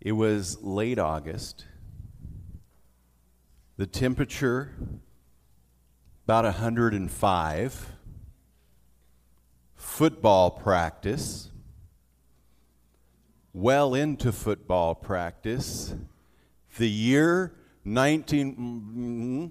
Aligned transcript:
It 0.00 0.12
was 0.12 0.62
late 0.62 0.98
August. 0.98 1.66
The 3.76 3.86
temperature 3.86 4.74
about 6.24 6.44
105. 6.44 7.92
Football 9.74 10.50
practice. 10.52 11.50
Well 13.52 13.94
into 13.94 14.30
football 14.30 14.94
practice. 14.94 15.92
The 16.78 16.88
year 16.88 17.52
19 17.84 19.50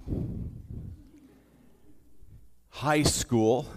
high 2.70 3.02
school 3.02 3.68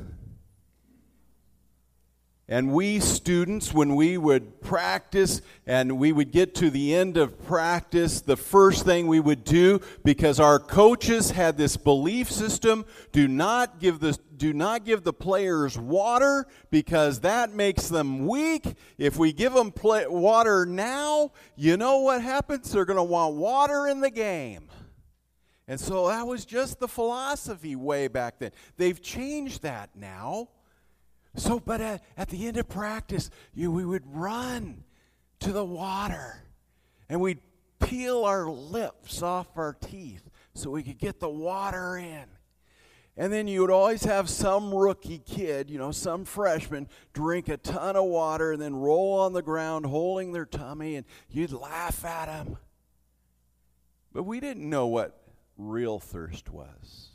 and 2.54 2.72
we 2.72 3.00
students, 3.00 3.74
when 3.74 3.96
we 3.96 4.16
would 4.16 4.62
practice 4.62 5.42
and 5.66 5.98
we 5.98 6.12
would 6.12 6.32
get 6.32 6.54
to 6.54 6.70
the 6.70 6.94
end 6.94 7.18
of 7.18 7.44
practice, 7.48 8.22
the 8.22 8.38
first 8.38 8.86
thing 8.86 9.08
we 9.08 9.20
would 9.20 9.44
do, 9.44 9.82
because 10.04 10.40
our 10.40 10.60
coaches 10.60 11.32
had 11.32 11.58
this 11.58 11.78
belief 11.78 12.30
system 12.30 12.86
do 13.12 13.28
not 13.28 13.80
give 13.80 14.00
the, 14.00 14.16
do 14.38 14.54
not 14.54 14.86
give 14.86 15.04
the 15.04 15.12
players 15.12 15.80
water 15.80 16.46
because 16.70 17.22
that 17.22 17.56
makes 17.56 17.88
them 17.88 18.28
weak. 18.28 18.76
If 19.00 19.18
we 19.18 19.34
give 19.34 19.54
them 19.54 19.72
play, 19.72 20.06
water 20.06 20.64
now, 20.64 21.32
you 21.56 21.76
know 21.76 22.02
what 22.02 22.22
happens? 22.22 22.72
They're 22.72 22.86
going 22.86 22.98
to 22.98 23.04
want 23.04 23.34
water 23.34 23.88
in 23.88 24.00
the 24.00 24.12
game. 24.12 24.70
And 25.68 25.80
so 25.80 26.10
that 26.10 26.28
was 26.28 26.46
just 26.46 26.80
the 26.80 26.88
philosophy 26.88 27.76
way 27.76 28.10
back 28.10 28.38
then. 28.38 28.52
They've 28.78 29.02
changed 29.02 29.64
that 29.64 29.96
now. 29.96 30.50
So, 31.36 31.60
but 31.60 31.82
at, 31.82 32.04
at 32.16 32.30
the 32.30 32.48
end 32.48 32.58
of 32.58 32.70
practice, 32.70 33.30
you, 33.54 33.72
we 33.72 33.86
would 33.86 34.04
run 34.06 34.84
to 35.40 35.52
the 35.52 35.66
water 35.66 36.44
and 37.10 37.20
we'd 37.20 37.40
peel 37.80 38.24
our 38.24 38.48
lips 38.48 39.22
off 39.22 39.48
our 39.56 39.74
teeth 39.74 40.30
so 40.54 40.70
we 40.70 40.84
could 40.84 41.00
get 41.00 41.20
the 41.20 41.30
water 41.30 41.98
in. 41.98 42.26
And 43.16 43.32
then 43.32 43.48
you 43.48 43.62
would 43.62 43.70
always 43.70 44.04
have 44.06 44.30
some 44.30 44.74
rookie 44.74 45.20
kid, 45.20 45.70
you 45.70 45.78
know, 45.78 45.92
some 45.92 46.26
freshman, 46.26 46.88
drink 47.14 47.48
a 47.48 47.58
ton 47.58 47.96
of 47.96 48.06
water 48.06 48.54
and 48.54 48.62
then 48.62 48.76
roll 48.76 49.20
on 49.20 49.34
the 49.34 49.44
ground 49.44 49.86
holding 49.86 50.32
their 50.32 50.46
tummy, 50.46 50.96
and 50.96 51.06
you'd 51.30 51.52
laugh 51.52 52.04
at 52.06 52.26
them. 52.26 52.58
But 54.12 54.24
we 54.24 54.40
didn't 54.40 54.68
know 54.68 54.88
what 54.88 55.22
real 55.58 56.00
thirst 56.00 56.50
was. 56.52 57.10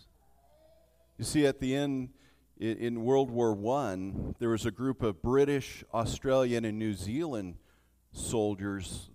You 1.17 1.25
see, 1.25 1.47
at 1.47 1.59
the 1.59 1.75
end, 1.75 2.11
in 2.59 3.05
World 3.05 3.31
War 3.31 3.57
I, 3.79 4.13
there 4.39 4.51
was 4.51 4.67
a 4.67 4.71
group 4.71 5.03
of 5.03 5.23
British, 5.23 5.85
Australian, 5.95 6.65
and 6.65 6.79
New 6.79 6.95
Zealand 6.95 7.57
soldiers. 8.13 9.11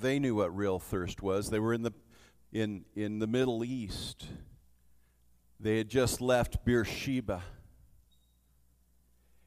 They 0.00 0.18
knew 0.18 0.34
what 0.34 0.54
real 0.54 0.78
thirst 0.78 1.22
was. 1.22 1.50
They 1.50 1.58
were 1.58 1.72
in 1.72 1.82
the, 1.82 1.92
in, 2.52 2.84
in 2.94 3.18
the 3.20 3.26
Middle 3.26 3.64
East. 3.64 4.26
They 5.58 5.78
had 5.78 5.88
just 5.88 6.20
left 6.20 6.64
Beersheba. 6.64 7.42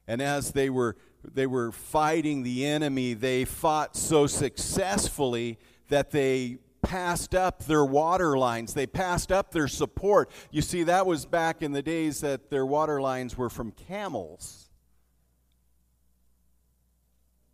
And 0.08 0.20
as 0.20 0.52
they 0.52 0.70
were, 0.70 0.96
they 1.22 1.46
were 1.46 1.70
fighting 1.70 2.42
the 2.42 2.64
enemy, 2.66 3.14
they 3.14 3.44
fought 3.44 3.94
so 3.94 4.26
successfully 4.26 5.58
that 5.90 6.10
they 6.10 6.58
passed 6.88 7.34
up 7.34 7.64
their 7.64 7.84
water 7.84 8.38
lines. 8.38 8.72
They 8.72 8.86
passed 8.86 9.30
up 9.30 9.50
their 9.50 9.68
support. 9.68 10.30
You 10.50 10.62
see, 10.62 10.84
that 10.84 11.04
was 11.04 11.26
back 11.26 11.60
in 11.60 11.72
the 11.72 11.82
days 11.82 12.22
that 12.22 12.48
their 12.48 12.64
water 12.64 12.98
lines 12.98 13.36
were 13.36 13.50
from 13.50 13.72
camels. 13.72 14.70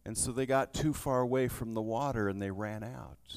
And 0.06 0.16
so 0.16 0.30
they 0.30 0.46
got 0.46 0.72
too 0.72 0.92
far 0.94 1.20
away 1.20 1.48
from 1.48 1.74
the 1.74 1.82
water 1.82 2.28
and 2.28 2.40
they 2.40 2.52
ran 2.52 2.84
out. 2.84 3.36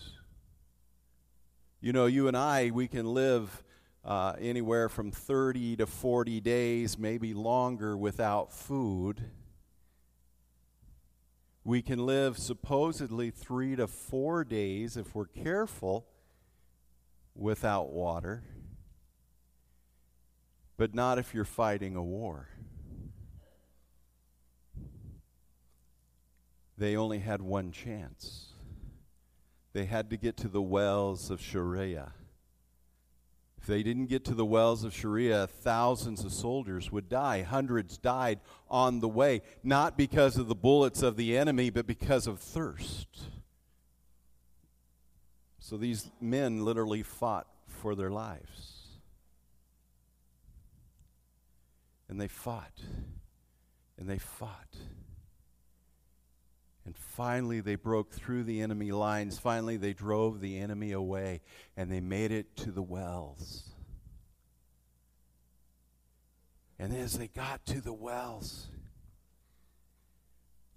You 1.82 1.94
know, 1.94 2.06
you 2.06 2.28
and 2.28 2.38
I, 2.38 2.70
we 2.70 2.88
can 2.88 3.12
live 3.12 3.64
uh, 4.06 4.34
anywhere 4.40 4.90
from 4.90 5.10
30 5.10 5.78
to 5.78 5.88
40 5.88 6.42
days, 6.42 7.00
maybe 7.00 7.34
longer, 7.34 7.98
without 7.98 8.54
food 8.54 9.24
we 11.68 11.82
can 11.82 12.06
live 12.06 12.38
supposedly 12.38 13.30
three 13.30 13.76
to 13.76 13.88
four 13.88 14.46
days, 14.46 14.96
if 14.96 15.14
we're 15.14 15.26
careful, 15.26 16.08
without 17.36 17.90
water, 17.90 18.46
but 20.78 20.96
not 20.96 21.20
if 21.20 21.34
you're 21.34 21.44
fighting 21.44 21.98
a 21.98 22.02
war. 22.02 22.48
They 26.78 26.96
only 26.96 27.20
had 27.20 27.42
one 27.42 27.74
chance. 27.74 28.54
They 29.74 29.84
had 29.84 30.10
to 30.12 30.16
get 30.16 30.38
to 30.38 30.48
the 30.48 30.62
wells 30.62 31.30
of 31.30 31.42
Sharia. 31.42 32.14
They 33.68 33.84
didn't 33.84 34.08
get 34.08 34.24
to 34.26 34.34
the 34.34 34.46
wells 34.46 34.84
of 34.84 34.94
Sharia, 34.94 35.46
thousands 35.46 36.24
of 36.24 36.32
soldiers 36.32 36.92
would 36.92 37.10
die. 37.10 37.44
Hundreds 37.44 37.98
died 37.98 38.40
on 38.70 39.02
the 39.02 39.08
way, 39.08 39.42
not 39.64 39.98
because 39.98 40.38
of 40.38 40.48
the 40.48 40.56
bullets 40.56 41.04
of 41.04 41.18
the 41.18 41.38
enemy, 41.38 41.70
but 41.70 41.86
because 41.86 42.26
of 42.28 42.40
thirst. 42.40 43.08
So 45.60 45.76
these 45.76 46.10
men 46.22 46.64
literally 46.64 47.04
fought 47.04 47.48
for 47.68 47.94
their 47.94 48.10
lives. 48.10 48.88
And 52.08 52.22
they 52.22 52.30
fought. 52.30 52.80
And 53.98 54.10
they 54.10 54.18
fought. 54.18 54.78
And 56.88 56.96
finally, 56.96 57.60
they 57.60 57.76
broke 57.76 58.14
through 58.14 58.46
the 58.46 58.62
enemy 58.62 58.94
lines. 58.94 59.38
Finally, 59.38 59.76
they 59.76 59.92
drove 59.92 60.40
the 60.40 60.58
enemy 60.58 60.94
away 60.94 61.42
and 61.76 61.92
they 61.92 62.00
made 62.00 62.32
it 62.32 62.56
to 62.56 62.72
the 62.72 62.82
wells. 62.82 63.72
And 66.80 66.96
as 66.96 67.18
they 67.18 67.28
got 67.28 67.66
to 67.66 67.82
the 67.82 67.92
wells, 67.92 68.68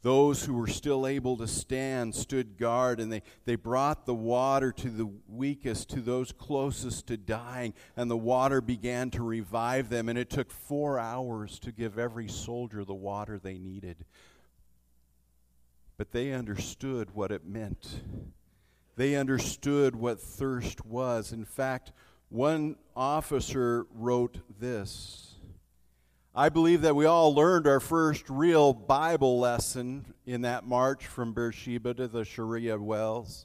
those 0.02 0.44
who 0.44 0.54
were 0.54 0.66
still 0.66 1.06
able 1.06 1.36
to 1.36 1.46
stand 1.46 2.16
stood 2.16 2.58
guard, 2.58 2.98
and 2.98 3.12
they, 3.12 3.22
they 3.44 3.54
brought 3.54 4.04
the 4.04 4.14
water 4.14 4.72
to 4.72 4.88
the 4.88 5.08
weakest, 5.28 5.90
to 5.90 6.00
those 6.00 6.32
closest 6.32 7.06
to 7.06 7.18
dying, 7.18 7.72
and 7.96 8.10
the 8.10 8.16
water 8.16 8.60
began 8.60 9.10
to 9.10 9.22
revive 9.22 9.90
them. 9.90 10.08
And 10.08 10.18
it 10.18 10.30
took 10.30 10.50
four 10.50 10.98
hours 10.98 11.60
to 11.60 11.70
give 11.70 12.00
every 12.00 12.26
soldier 12.26 12.84
the 12.84 12.94
water 12.94 13.38
they 13.38 13.58
needed 13.58 14.06
but 16.00 16.12
they 16.12 16.32
understood 16.32 17.14
what 17.14 17.30
it 17.30 17.44
meant. 17.44 18.00
They 18.96 19.16
understood 19.16 19.94
what 19.94 20.18
thirst 20.18 20.86
was. 20.86 21.30
In 21.30 21.44
fact, 21.44 21.92
one 22.30 22.76
officer 22.96 23.84
wrote 23.92 24.38
this 24.58 25.34
I 26.34 26.48
believe 26.48 26.80
that 26.80 26.96
we 26.96 27.04
all 27.04 27.34
learned 27.34 27.66
our 27.66 27.80
first 27.80 28.30
real 28.30 28.72
Bible 28.72 29.38
lesson 29.40 30.14
in 30.24 30.40
that 30.40 30.64
march 30.64 31.06
from 31.06 31.34
Beersheba 31.34 31.92
to 31.92 32.08
the 32.08 32.24
Sharia 32.24 32.78
wells. 32.78 33.44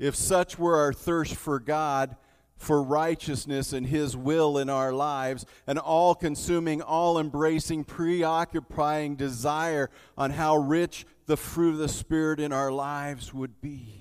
If 0.00 0.16
such 0.16 0.58
were 0.58 0.78
our 0.78 0.92
thirst 0.92 1.36
for 1.36 1.60
God, 1.60 2.16
for 2.64 2.82
righteousness 2.82 3.72
and 3.74 3.86
His 3.86 4.16
will 4.16 4.56
in 4.56 4.70
our 4.70 4.92
lives, 4.92 5.44
an 5.66 5.76
all 5.76 6.14
consuming, 6.14 6.80
all 6.80 7.18
embracing, 7.18 7.84
preoccupying 7.84 9.16
desire 9.16 9.90
on 10.16 10.30
how 10.30 10.56
rich 10.56 11.04
the 11.26 11.36
fruit 11.36 11.72
of 11.72 11.78
the 11.78 11.88
Spirit 11.88 12.40
in 12.40 12.52
our 12.52 12.72
lives 12.72 13.34
would 13.34 13.60
be. 13.60 14.00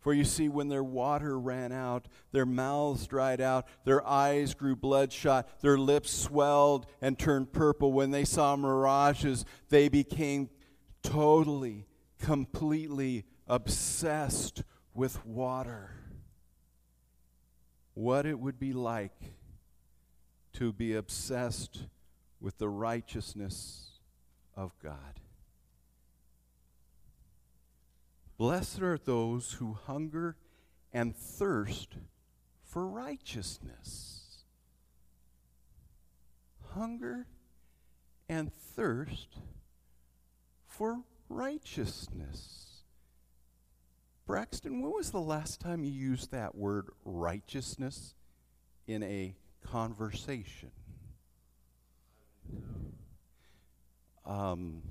For 0.00 0.12
you 0.12 0.24
see, 0.24 0.48
when 0.48 0.68
their 0.68 0.84
water 0.84 1.36
ran 1.38 1.72
out, 1.72 2.06
their 2.30 2.46
mouths 2.46 3.06
dried 3.06 3.40
out, 3.40 3.66
their 3.84 4.06
eyes 4.06 4.54
grew 4.54 4.76
bloodshot, 4.76 5.48
their 5.62 5.78
lips 5.78 6.12
swelled 6.12 6.86
and 7.00 7.18
turned 7.18 7.52
purple. 7.52 7.92
When 7.92 8.12
they 8.12 8.24
saw 8.24 8.54
mirages, 8.54 9.44
they 9.68 9.88
became 9.88 10.50
totally, 11.02 11.86
completely 12.20 13.24
obsessed 13.48 14.62
with 14.94 15.24
water 15.26 16.05
what 17.96 18.26
it 18.26 18.38
would 18.38 18.58
be 18.58 18.74
like 18.74 19.32
to 20.52 20.70
be 20.70 20.94
obsessed 20.94 21.86
with 22.42 22.58
the 22.58 22.68
righteousness 22.68 24.00
of 24.54 24.70
God. 24.82 25.18
Blessed 28.36 28.82
are 28.82 28.98
those 28.98 29.52
who 29.52 29.78
hunger 29.86 30.36
and 30.92 31.16
thirst 31.16 31.96
for 32.62 32.86
righteousness. 32.86 34.44
Hunger 36.74 37.26
and 38.28 38.52
thirst 38.52 39.38
for 40.66 41.00
righteousness. 41.30 42.65
Braxton, 44.26 44.82
when 44.82 44.92
was 44.92 45.12
the 45.12 45.20
last 45.20 45.60
time 45.60 45.84
you 45.84 45.92
used 45.92 46.32
that 46.32 46.56
word 46.56 46.88
righteousness 47.04 48.14
in 48.88 49.04
a 49.04 49.36
conversation? 49.64 50.72
Um, 54.24 54.82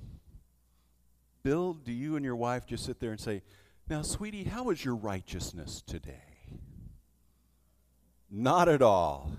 Bill, 1.42 1.74
do 1.74 1.92
you 1.92 2.16
and 2.16 2.24
your 2.24 2.34
wife 2.36 2.66
just 2.66 2.86
sit 2.86 2.98
there 2.98 3.10
and 3.10 3.20
say, 3.20 3.42
Now, 3.90 4.00
sweetie, 4.00 4.44
how 4.44 4.64
was 4.64 4.82
your 4.82 4.96
righteousness 4.96 5.82
today? 5.86 6.14
Not 8.30 8.70
at 8.70 8.80
all. 8.80 9.32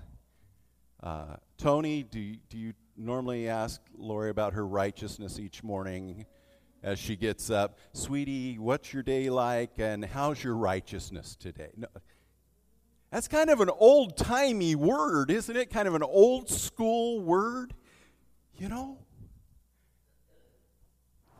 Uh, 1.02 1.36
Tony, 1.58 2.04
do 2.04 2.36
do 2.48 2.56
you 2.56 2.72
normally 2.96 3.48
ask 3.48 3.80
Lori 3.96 4.30
about 4.30 4.54
her 4.54 4.66
righteousness 4.66 5.38
each 5.38 5.62
morning 5.62 6.24
as 6.82 6.98
she 6.98 7.16
gets 7.16 7.50
up? 7.50 7.78
Sweetie, 7.92 8.58
what's 8.58 8.92
your 8.92 9.02
day 9.02 9.30
like 9.30 9.78
and 9.78 10.04
how's 10.04 10.42
your 10.42 10.54
righteousness 10.54 11.36
today? 11.36 11.70
No, 11.76 11.88
that's 13.10 13.28
kind 13.28 13.50
of 13.50 13.60
an 13.60 13.70
old 13.70 14.16
timey 14.16 14.74
word, 14.74 15.30
isn't 15.30 15.56
it? 15.56 15.70
Kind 15.70 15.88
of 15.88 15.94
an 15.94 16.02
old 16.02 16.48
school 16.48 17.20
word. 17.20 17.74
You 18.54 18.68
know? 18.68 18.98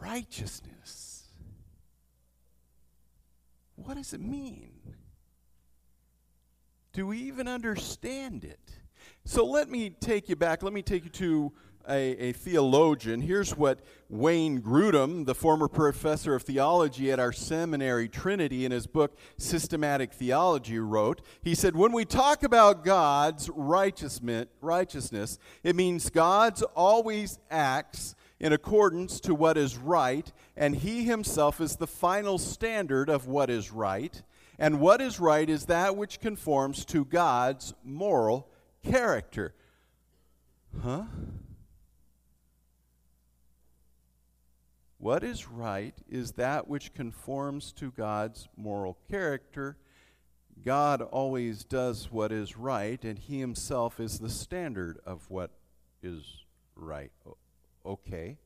Righteousness. 0.00 1.25
What 3.75 3.96
does 3.96 4.12
it 4.12 4.20
mean? 4.20 4.73
Do 6.93 7.06
we 7.06 7.19
even 7.19 7.46
understand 7.46 8.44
it? 8.44 8.58
So 9.25 9.44
let 9.44 9.69
me 9.69 9.91
take 9.91 10.29
you 10.29 10.37
back. 10.37 10.62
Let 10.62 10.73
me 10.73 10.82
take 10.82 11.05
you 11.05 11.11
to 11.11 11.52
a, 11.88 12.29
a, 12.29 12.32
theologian. 12.32 13.20
Here's 13.20 13.56
what 13.56 13.81
Wayne 14.08 14.61
Grudem, 14.61 15.26
the 15.26 15.35
former 15.35 15.69
professor 15.69 16.35
of 16.35 16.43
theology 16.43 17.11
at 17.11 17.19
our 17.19 17.32
seminary 17.32 18.08
Trinity, 18.08 18.64
in 18.64 18.73
his 18.73 18.87
book 18.87 19.17
Systematic 19.37 20.12
Theology, 20.12 20.79
wrote. 20.79 21.23
He 21.43 21.55
said, 21.55 21.75
When 21.75 21.93
we 21.93 22.05
talk 22.05 22.43
about 22.43 22.85
God's 22.85 23.49
righteousness, 23.50 25.38
it 25.62 25.76
means 25.76 26.11
God's 26.11 26.62
always 26.62 27.38
acts 27.50 28.14
in 28.41 28.52
accordance 28.52 29.20
to 29.20 29.34
what 29.34 29.56
is 29.56 29.76
right, 29.76 30.32
and 30.56 30.76
He 30.76 31.05
Himself 31.05 31.61
is 31.61 31.76
the 31.76 31.87
final 31.87 32.38
standard 32.38 33.08
of 33.08 33.26
what 33.26 33.50
is 33.50 33.73
right. 33.73 34.23
And 34.58 34.81
what 34.81 35.00
is 35.00 35.20
right 35.20 35.49
is 35.49 35.67
that 35.67 35.96
which 35.96 36.20
conforms 36.20 36.84
to 36.87 37.05
God's 37.05 37.75
moral 37.84 38.49
character. 38.84 39.55
Huh? 40.82 41.05
What 44.98 45.22
is 45.22 45.48
right 45.48 45.94
is 46.10 46.32
that 46.32 46.66
which 46.66 46.92
conforms 46.92 47.72
to 47.74 47.92
God's 47.92 48.48
moral 48.56 48.98
character. 49.08 49.76
God 50.64 51.02
always 51.02 51.62
does 51.62 52.10
what 52.10 52.32
is 52.32 52.56
right, 52.56 53.02
and 53.04 53.16
He 53.16 53.38
Himself 53.38 54.00
is 54.00 54.18
the 54.18 54.28
standard 54.28 54.98
of 55.06 55.30
what 55.30 55.52
is 56.02 56.44
right. 56.74 57.12
Okay. 57.86 58.38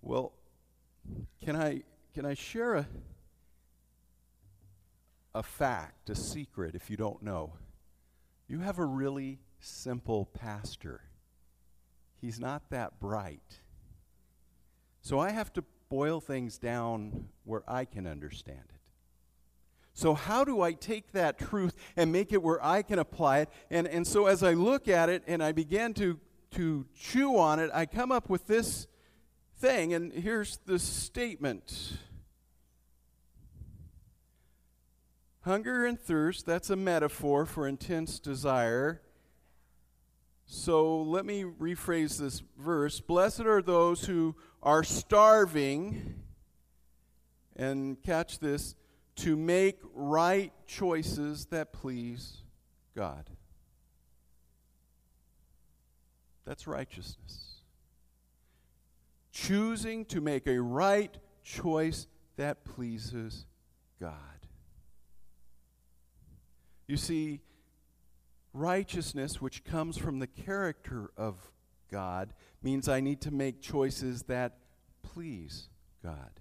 Well, 0.00 0.32
can 1.44 1.56
I 1.56 1.82
can 2.14 2.24
I 2.24 2.34
share 2.34 2.74
a 2.74 2.86
a 5.34 5.42
fact, 5.42 6.08
a 6.10 6.14
secret 6.14 6.76
if 6.76 6.88
you 6.88 6.96
don't 6.96 7.22
know? 7.22 7.54
You 8.46 8.60
have 8.60 8.78
a 8.78 8.84
really 8.84 9.40
simple 9.58 10.26
pastor. 10.26 11.00
He's 12.20 12.38
not 12.38 12.70
that 12.70 13.00
bright. 13.00 13.61
So 15.02 15.18
I 15.18 15.30
have 15.30 15.52
to 15.54 15.64
boil 15.90 16.20
things 16.20 16.56
down 16.58 17.28
where 17.44 17.62
I 17.68 17.84
can 17.84 18.06
understand 18.06 18.62
it. 18.70 18.80
So, 19.94 20.14
how 20.14 20.42
do 20.44 20.62
I 20.62 20.72
take 20.72 21.12
that 21.12 21.38
truth 21.38 21.74
and 21.96 22.10
make 22.10 22.32
it 22.32 22.42
where 22.42 22.64
I 22.64 22.80
can 22.80 22.98
apply 22.98 23.40
it? 23.40 23.50
And, 23.70 23.86
and 23.86 24.06
so, 24.06 24.26
as 24.26 24.42
I 24.42 24.54
look 24.54 24.88
at 24.88 25.10
it 25.10 25.22
and 25.26 25.42
I 25.42 25.52
begin 25.52 25.92
to, 25.94 26.18
to 26.52 26.86
chew 26.98 27.36
on 27.36 27.58
it, 27.58 27.70
I 27.74 27.84
come 27.84 28.10
up 28.10 28.30
with 28.30 28.46
this 28.46 28.86
thing. 29.58 29.92
And 29.92 30.12
here's 30.12 30.58
the 30.64 30.78
statement 30.78 31.98
Hunger 35.42 35.84
and 35.84 36.00
thirst, 36.00 36.46
that's 36.46 36.70
a 36.70 36.76
metaphor 36.76 37.44
for 37.44 37.66
intense 37.66 38.20
desire. 38.20 39.02
So 40.46 41.02
let 41.02 41.26
me 41.26 41.42
rephrase 41.42 42.18
this 42.18 42.42
verse. 42.56 43.00
Blessed 43.00 43.40
are 43.40 43.60
those 43.60 44.04
who 44.04 44.36
are 44.62 44.84
starving, 44.84 46.14
and 47.56 48.02
catch 48.02 48.38
this, 48.38 48.74
to 49.16 49.36
make 49.36 49.78
right 49.92 50.52
choices 50.66 51.46
that 51.46 51.72
please 51.72 52.38
God. 52.96 53.28
That's 56.44 56.66
righteousness. 56.66 57.60
Choosing 59.32 60.04
to 60.06 60.20
make 60.20 60.46
a 60.46 60.60
right 60.60 61.16
choice 61.42 62.06
that 62.36 62.64
pleases 62.64 63.46
God. 64.00 64.16
You 66.86 66.96
see, 66.96 67.40
righteousness, 68.52 69.40
which 69.40 69.64
comes 69.64 69.96
from 69.96 70.18
the 70.18 70.26
character 70.26 71.10
of 71.16 71.50
God, 71.92 72.32
means 72.62 72.88
I 72.88 73.00
need 73.00 73.20
to 73.20 73.30
make 73.30 73.60
choices 73.60 74.24
that 74.24 74.56
please 75.02 75.68
God. 76.02 76.40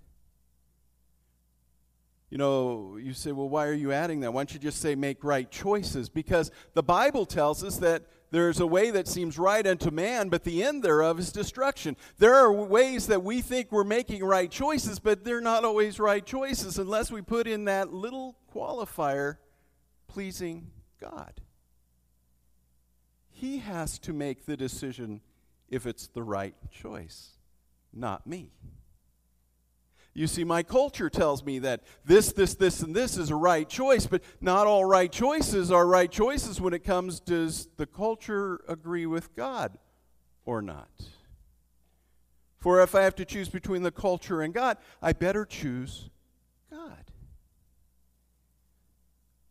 You 2.32 2.38
know, 2.38 2.96
you 2.96 3.14
say, 3.14 3.34
well, 3.34 3.50
why 3.50 3.68
are 3.68 3.74
you 3.74 3.92
adding 3.92 4.22
that? 4.22 4.32
Why 4.32 4.40
don't 4.40 4.54
you 4.54 4.60
just 4.60 4.80
say 4.80 4.96
make 4.96 5.22
right 5.22 5.52
choices? 5.52 6.08
Because 6.08 6.50
the 6.74 6.82
Bible 6.82 7.26
tells 7.26 7.62
us 7.62 7.78
that 7.80 8.04
there's 8.32 8.62
a 8.62 8.66
way 8.66 8.90
that 8.92 9.10
seems 9.10 9.38
right 9.38 9.68
unto 9.68 9.92
man, 9.92 10.30
but 10.30 10.46
the 10.46 10.64
end 10.64 10.82
thereof 10.82 11.20
is 11.20 11.34
destruction. 11.34 11.98
There 12.20 12.34
are 12.34 12.50
ways 12.50 13.08
that 13.08 13.22
we 13.22 13.42
think 13.42 13.70
we're 13.70 13.84
making 13.84 14.24
right 14.24 14.50
choices, 14.50 15.00
but 15.00 15.26
they're 15.26 15.42
not 15.42 15.66
always 15.66 16.00
right 16.00 16.26
choices 16.26 16.80
unless 16.80 17.12
we 17.12 17.22
put 17.22 17.46
in 17.46 17.66
that 17.66 17.92
little 17.92 18.38
qualifier 18.56 19.36
pleasing 20.08 20.72
God. 21.02 21.34
He 23.30 23.58
has 23.58 24.00
to 24.00 24.14
make 24.14 24.46
the 24.46 24.56
decision 24.56 25.20
if 25.72 25.88
it's 25.88 26.08
the 26.08 26.22
right 26.22 26.54
choice, 26.70 27.32
not 27.92 28.28
me. 28.28 28.52
You 30.14 30.28
see, 30.28 30.44
my 30.44 30.62
culture 30.62 31.10
tells 31.10 31.44
me 31.44 31.60
that 31.60 31.84
this, 32.04 32.34
this, 32.34 32.56
this, 32.56 32.82
and 32.82 32.94
this 32.94 33.18
is 33.18 33.30
a 33.30 33.36
right 33.36 33.68
choice, 33.68 34.08
but 34.08 34.22
not 34.42 34.68
all 34.68 34.84
right 34.84 35.10
choices 35.10 35.72
are 35.72 35.88
right 35.88 36.12
choices 36.12 36.60
when 36.60 36.74
it 36.74 36.84
comes 36.84 37.22
does 37.22 37.70
the 37.78 37.86
culture 37.86 38.62
agree 38.68 39.06
with 39.06 39.34
God 39.36 39.78
or 40.44 40.62
not? 40.62 40.90
For 42.58 42.82
if 42.82 42.94
I 42.94 43.02
have 43.04 43.16
to 43.16 43.26
choose 43.26 43.48
between 43.48 43.84
the 43.84 43.92
culture 43.92 44.42
and 44.42 44.54
God, 44.54 44.78
I 45.02 45.14
better 45.14 45.46
choose 45.46 46.10
God. 46.70 47.06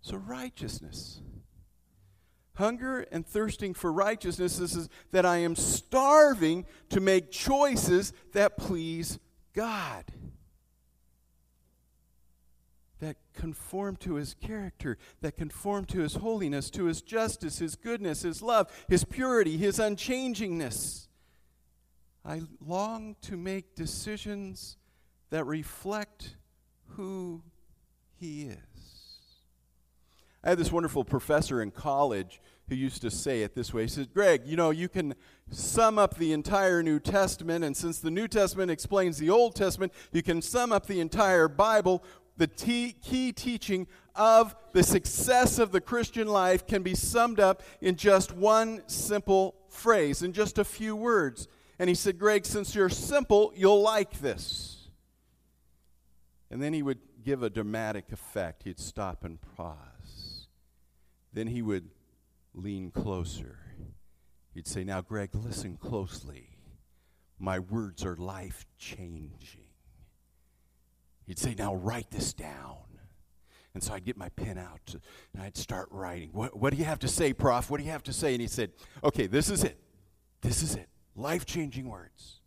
So, 0.03 0.19
righteousness. 0.19 1.21
Hunger 2.61 3.07
and 3.11 3.27
thirsting 3.27 3.73
for 3.73 3.91
righteousness 3.91 4.61
is 4.61 4.91
that 5.13 5.25
I 5.25 5.39
am 5.39 5.57
starving 5.57 6.67
to 6.91 7.01
make 7.01 7.31
choices 7.31 8.13
that 8.35 8.59
please 8.59 9.19
God, 9.55 10.05
that 12.99 13.17
conform 13.33 13.97
to 13.97 14.17
His 14.17 14.35
character, 14.35 14.99
that 15.23 15.39
conform 15.39 15.87
to 15.87 16.01
His 16.01 16.17
holiness, 16.17 16.69
to 16.73 16.85
His 16.85 17.01
justice, 17.01 17.61
His 17.61 17.77
goodness, 17.77 18.23
His 18.23 18.43
love, 18.43 18.71
His 18.91 19.05
purity, 19.05 19.57
His 19.57 19.79
unchangingness. 19.79 21.09
I 22.27 22.43
long 22.61 23.17
to 23.23 23.39
make 23.39 23.75
decisions 23.75 24.77
that 25.31 25.47
reflect 25.47 26.37
who 26.89 27.43
He 28.17 28.43
is. 28.43 28.70
I 30.43 30.51
had 30.51 30.59
this 30.59 30.73
wonderful 30.73 31.05
professor 31.05 31.61
in 31.61 31.71
college 31.71 32.41
who 32.69 32.75
used 32.75 33.03
to 33.03 33.11
say 33.11 33.43
it 33.43 33.55
this 33.55 33.75
way. 33.75 33.83
He 33.83 33.89
said, 33.89 34.15
Greg, 34.15 34.43
you 34.47 34.57
know, 34.57 34.71
you 34.71 34.89
can 34.89 35.15
sum 35.51 35.99
up 35.99 36.17
the 36.17 36.33
entire 36.33 36.83
New 36.83 37.01
Testament, 37.01 37.65
and 37.65 37.77
since 37.77 37.99
the 37.99 38.11
New 38.11 38.29
Testament 38.29 38.71
explains 38.71 39.19
the 39.19 39.29
Old 39.29 39.55
Testament, 39.55 39.93
you 40.13 40.23
can 40.23 40.41
sum 40.41 40.73
up 40.73 40.87
the 40.87 41.01
entire 41.01 41.49
Bible. 41.49 42.03
The 42.37 42.47
t- 42.47 42.95
key 43.03 43.33
teaching 43.33 43.87
of 44.15 44.55
the 44.73 44.83
success 44.83 45.59
of 45.59 45.73
the 45.73 45.81
Christian 45.81 46.29
life 46.29 46.67
can 46.67 46.83
be 46.83 46.95
summed 46.95 47.41
up 47.41 47.63
in 47.81 47.97
just 47.97 48.33
one 48.33 48.83
simple 48.87 49.57
phrase, 49.69 50.23
in 50.23 50.33
just 50.33 50.57
a 50.57 50.65
few 50.65 50.97
words. 50.97 51.49
And 51.79 51.89
he 51.89 51.95
said, 51.95 52.19
Greg, 52.19 52.47
since 52.47 52.75
you're 52.75 52.89
simple, 52.89 53.53
you'll 53.57 53.83
like 53.83 54.21
this. 54.21 54.89
And 56.51 56.63
then 56.63 56.73
he 56.73 56.83
would 56.83 56.99
give 57.25 57.43
a 57.43 57.51
dramatic 57.51 58.13
effect. 58.13 58.63
He'd 58.63 58.79
stop 58.79 59.25
and 59.25 59.39
pause. 59.57 59.90
Then 61.33 61.47
he 61.47 61.63
would 61.63 61.91
lean 62.55 62.91
closer. 62.91 63.59
He'd 64.55 64.67
say, 64.67 64.85
Now, 64.85 65.01
Greg, 65.01 65.31
listen 65.35 65.77
closely. 65.77 66.57
My 67.39 67.59
words 67.59 68.05
are 68.05 68.17
life 68.17 68.67
changing. 68.79 69.69
He'd 71.27 71.39
say, 71.39 71.55
Now, 71.57 71.75
write 71.75 72.11
this 72.11 72.33
down. 72.33 72.77
And 73.73 73.83
so 73.83 73.95
I'd 73.95 74.05
get 74.05 74.17
my 74.17 74.29
pen 74.31 74.59
out 74.59 74.97
and 75.33 75.43
I'd 75.43 75.57
start 75.57 75.89
writing. 75.93 76.31
What, 76.33 76.59
what 76.59 76.73
do 76.73 76.77
you 76.77 76.85
have 76.85 76.99
to 77.01 77.09
say, 77.09 77.33
Prof? 77.33 77.71
What 77.71 77.79
do 77.79 77.85
you 77.85 77.93
have 77.93 78.03
to 78.05 78.13
say? 78.13 78.33
And 78.33 78.41
he 78.41 78.49
said, 78.49 78.73
Okay, 79.05 79.27
this 79.27 79.49
is 79.49 79.63
it. 79.63 79.79
This 80.41 80.63
is 80.63 80.75
it. 80.75 80.89
Life 81.15 81.47
changing 81.47 81.89
words. 81.89 82.41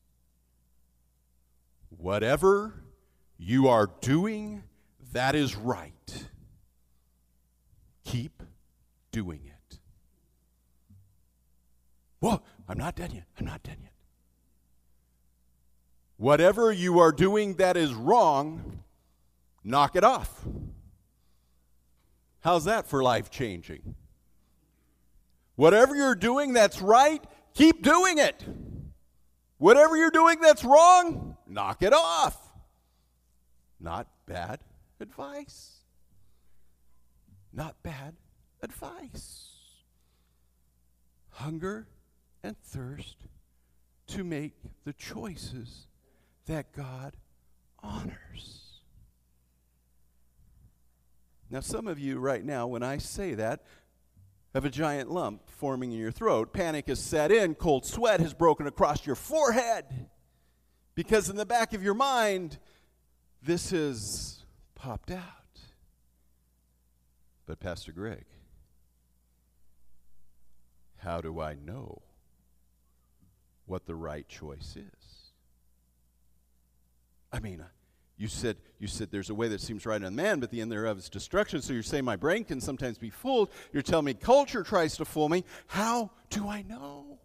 Whatever 1.89 2.83
you 3.37 3.69
are 3.69 3.89
doing 4.01 4.63
that 5.13 5.35
is 5.35 5.55
right, 5.55 6.27
keep 8.03 8.43
doing 9.13 9.39
it. 9.45 9.77
Whoa, 12.19 12.41
I'm 12.67 12.77
not 12.77 12.95
done 12.97 13.11
yet. 13.11 13.25
I'm 13.39 13.45
not 13.45 13.63
done 13.63 13.77
yet. 13.81 13.93
Whatever 16.17 16.71
you 16.71 16.99
are 16.99 17.11
doing 17.11 17.55
that 17.55 17.77
is 17.77 17.93
wrong, 17.93 18.83
knock 19.63 19.95
it 19.95 20.03
off. 20.03 20.43
How's 22.41 22.65
that 22.65 22.87
for 22.87 23.01
life 23.01 23.29
changing? 23.29 23.95
Whatever 25.55 25.95
you're 25.95 26.15
doing 26.15 26.53
that's 26.53 26.81
right, 26.81 27.23
keep 27.53 27.83
doing 27.83 28.17
it. 28.17 28.43
Whatever 29.57 29.95
you're 29.95 30.11
doing 30.11 30.41
that's 30.41 30.63
wrong, 30.63 31.37
knock 31.47 31.83
it 31.83 31.93
off. 31.93 32.37
Not 33.79 34.07
bad 34.25 34.59
advice. 34.99 35.83
Not 37.53 37.75
bad 37.83 38.15
advice. 38.63 39.49
Hunger 41.29 41.87
and 42.43 42.57
thirst 42.57 43.17
to 44.07 44.23
make 44.23 44.53
the 44.85 44.93
choices 44.93 45.87
that 46.45 46.71
God 46.73 47.15
honors. 47.81 48.59
Now, 51.49 51.59
some 51.59 51.87
of 51.87 51.99
you 51.99 52.19
right 52.19 52.43
now, 52.43 52.65
when 52.65 52.81
I 52.81 52.97
say 52.97 53.35
that, 53.35 53.63
have 54.53 54.65
a 54.65 54.69
giant 54.69 55.11
lump 55.11 55.49
forming 55.49 55.91
in 55.91 55.99
your 55.99 56.11
throat. 56.11 56.53
Panic 56.53 56.87
has 56.87 56.99
set 56.99 57.31
in, 57.31 57.55
cold 57.55 57.85
sweat 57.85 58.19
has 58.19 58.33
broken 58.33 58.67
across 58.67 59.05
your 59.05 59.15
forehead. 59.15 59.85
Because 60.95 61.29
in 61.29 61.35
the 61.35 61.45
back 61.45 61.73
of 61.73 61.83
your 61.83 61.95
mind, 61.95 62.59
this 63.41 63.71
has 63.71 64.45
popped 64.75 65.11
out. 65.11 65.21
But, 67.45 67.59
Pastor 67.59 67.91
Greg, 67.91 68.25
how 71.03 71.21
do 71.21 71.39
I 71.39 71.55
know 71.55 72.01
what 73.65 73.85
the 73.85 73.95
right 73.95 74.27
choice 74.27 74.75
is? 74.75 75.31
I 77.31 77.39
mean, 77.39 77.61
uh, 77.61 77.65
you 78.17 78.27
said 78.27 78.57
you 78.79 78.87
said 78.87 79.09
there's 79.11 79.29
a 79.29 79.35
way 79.35 79.47
that 79.47 79.61
seems 79.61 79.85
right 79.85 80.01
on 80.01 80.15
man, 80.15 80.39
but 80.39 80.51
the 80.51 80.61
end 80.61 80.71
thereof 80.71 80.97
is 80.97 81.09
destruction. 81.09 81.61
So 81.61 81.73
you're 81.73 81.83
saying 81.83 82.05
my 82.05 82.15
brain 82.15 82.43
can 82.43 82.61
sometimes 82.61 82.97
be 82.97 83.09
fooled. 83.09 83.49
You're 83.71 83.81
telling 83.81 84.05
me 84.05 84.13
culture 84.13 84.63
tries 84.63 84.97
to 84.97 85.05
fool 85.05 85.29
me. 85.29 85.43
How 85.67 86.11
do 86.29 86.47
I 86.47 86.61
know? 86.61 87.19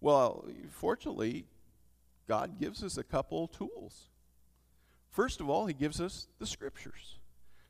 Well, 0.00 0.46
fortunately, 0.70 1.46
God 2.28 2.58
gives 2.58 2.82
us 2.82 2.98
a 2.98 3.02
couple 3.04 3.48
tools. 3.48 4.08
First 5.10 5.40
of 5.40 5.48
all, 5.48 5.66
he 5.66 5.74
gives 5.74 6.00
us 6.00 6.28
the 6.38 6.46
scriptures. 6.46 7.18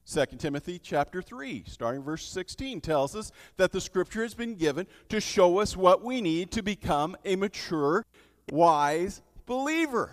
2 0.07 0.25
Timothy 0.39 0.79
chapter 0.79 1.23
3, 1.23 1.65
starting 1.67 2.03
verse 2.03 2.27
16, 2.29 2.81
tells 2.81 3.17
us 3.17 3.33
that 3.57 3.73
the 3.73 3.81
scripture 3.81 4.23
has 4.23 4.35
been 4.35 4.55
given 4.55 4.87
to 5.09 5.21
show 5.21 5.59
us 5.59 5.77
what 5.77 6.05
we 6.05 6.21
need 6.21 6.51
to 6.51 6.63
become 6.63 7.17
a 7.25 7.37
mature, 7.37 8.05
wise 8.51 9.23
believer. 9.47 10.11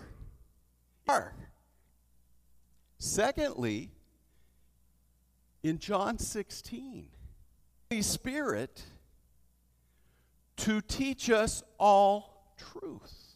Secondly, 2.97 3.91
in 5.63 5.77
John 5.77 6.17
16, 6.17 7.07
Holy 7.89 8.01
Spirit 8.01 8.83
to 10.57 10.79
teach 10.79 11.29
us 11.29 11.63
all 11.77 12.53
truth. 12.57 13.35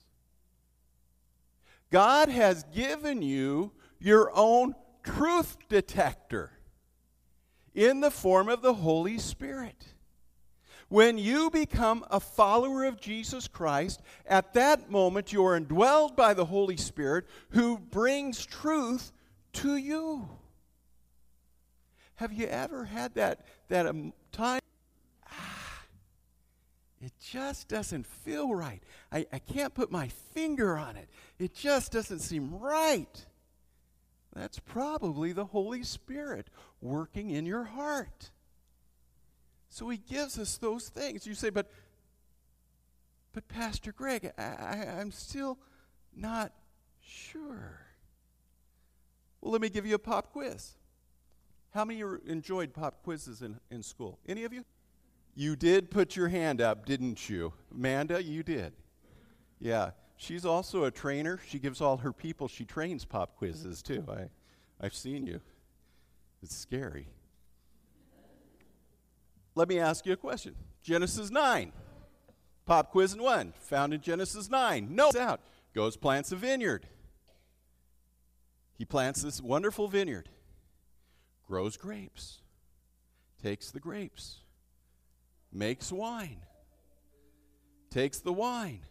God 1.92 2.30
has 2.30 2.64
given 2.66 3.22
you 3.22 3.72
your 4.00 4.32
own 4.34 4.76
truth 5.06 5.58
detector 5.70 6.52
in 7.74 8.02
the 8.02 8.12
form 8.12 8.50
of 8.50 8.62
the 8.62 8.74
Holy 8.74 9.18
Spirit. 9.20 9.86
When 10.88 11.18
you 11.18 11.50
become 11.50 12.06
a 12.12 12.20
follower 12.20 12.86
of 12.86 13.02
Jesus 13.02 13.48
Christ, 13.48 14.02
at 14.26 14.54
that 14.54 14.90
moment 14.90 15.34
you 15.34 15.46
are 15.46 15.60
indwelled 15.60 16.16
by 16.16 16.34
the 16.34 16.46
Holy 16.46 16.78
Spirit 16.78 17.26
who 17.50 17.78
brings 17.78 18.46
truth 18.46 19.12
to 19.54 19.76
you. 19.76 20.30
Have 22.16 22.32
you 22.32 22.48
ever 22.48 22.86
had 22.86 23.16
that, 23.16 23.46
that 23.68 23.88
um, 23.88 24.14
time? 24.32 24.62
Ah, 25.30 25.84
it 27.02 27.12
just 27.20 27.68
doesn't 27.68 28.06
feel 28.06 28.54
right. 28.54 28.82
I, 29.12 29.26
I 29.34 29.40
can't 29.40 29.74
put 29.74 29.92
my 29.92 30.08
finger 30.34 30.78
on 30.78 30.96
it. 30.96 31.10
It 31.40 31.54
just 31.54 31.92
doesn't 31.92 32.20
seem 32.20 32.58
right. 32.58 33.26
That's 34.36 34.60
probably 34.60 35.32
the 35.32 35.46
Holy 35.46 35.84
Spirit 35.84 36.50
working 36.82 37.30
in 37.30 37.46
your 37.46 37.63
heart. 37.63 38.32
So 39.70 39.89
he 39.89 39.98
gives 39.98 40.38
us 40.38 40.58
those 40.58 40.89
things. 40.89 41.25
You 41.25 41.34
say, 41.34 41.50
but, 41.50 41.72
but 43.34 43.48
Pastor 43.48 43.94
Greg, 43.94 44.32
I, 44.38 44.42
I, 44.42 45.00
I'm 45.00 45.12
still 45.12 45.58
not 46.15 46.51
sure. 47.01 47.80
Well, 49.39 49.51
let 49.51 49.62
me 49.62 49.70
give 49.70 49.86
you 49.86 49.96
a 49.96 50.00
pop 50.00 50.32
quiz. 50.32 50.74
How 51.74 51.86
many 51.86 52.01
of 52.01 52.10
you 52.10 52.22
enjoyed 52.25 52.74
pop 52.74 53.04
quizzes 53.04 53.42
in, 53.42 53.60
in 53.70 53.84
school? 53.84 54.20
Any 54.27 54.44
of 54.44 54.54
you? 54.54 54.65
You 55.34 55.56
did 55.56 55.92
put 55.92 56.15
your 56.15 56.30
hand 56.30 56.62
up, 56.62 56.86
didn't 56.86 57.30
you? 57.30 57.54
Amanda, 57.74 58.24
you 58.24 58.44
did. 58.44 58.74
Yeah. 59.60 59.92
She's 60.18 60.46
also 60.46 60.86
a 60.86 60.92
trainer. 60.92 61.40
She 61.48 61.60
gives 61.60 61.82
all 61.82 61.98
her 61.98 62.14
people 62.14 62.48
she 62.48 62.66
trains 62.66 63.06
pop 63.06 63.36
quizzes 63.38 63.82
too. 63.82 64.06
I, 64.10 64.30
I've 64.84 64.94
seen 64.94 65.28
you. 65.28 65.42
It's 66.42 66.56
scary. 66.56 67.08
Let 69.56 69.70
me 69.70 69.80
ask 69.80 70.06
you 70.06 70.14
a 70.14 70.18
question. 70.18 70.56
Genesis 70.82 71.32
9. 71.32 71.72
Pop 72.66 72.92
quiz 72.92 73.14
in 73.14 73.22
one. 73.22 73.54
Found 73.70 73.94
in 73.94 74.02
Genesis 74.02 74.50
9. 74.50 74.88
No, 74.94 75.12
out. 75.20 75.42
Goes 75.74 75.98
plants 75.98 76.32
a 76.32 76.36
vineyard. 76.36 76.88
He 78.78 78.86
plants 78.86 79.22
this 79.22 79.42
wonderful 79.42 79.88
vineyard, 79.88 80.30
grows 81.48 81.78
grapes, 81.78 82.42
takes 83.42 83.72
the 83.72 83.80
grapes, 83.80 84.42
makes 85.52 85.92
wine, 85.92 86.40
takes 87.90 88.20
the 88.20 88.34
wine, 88.34 88.82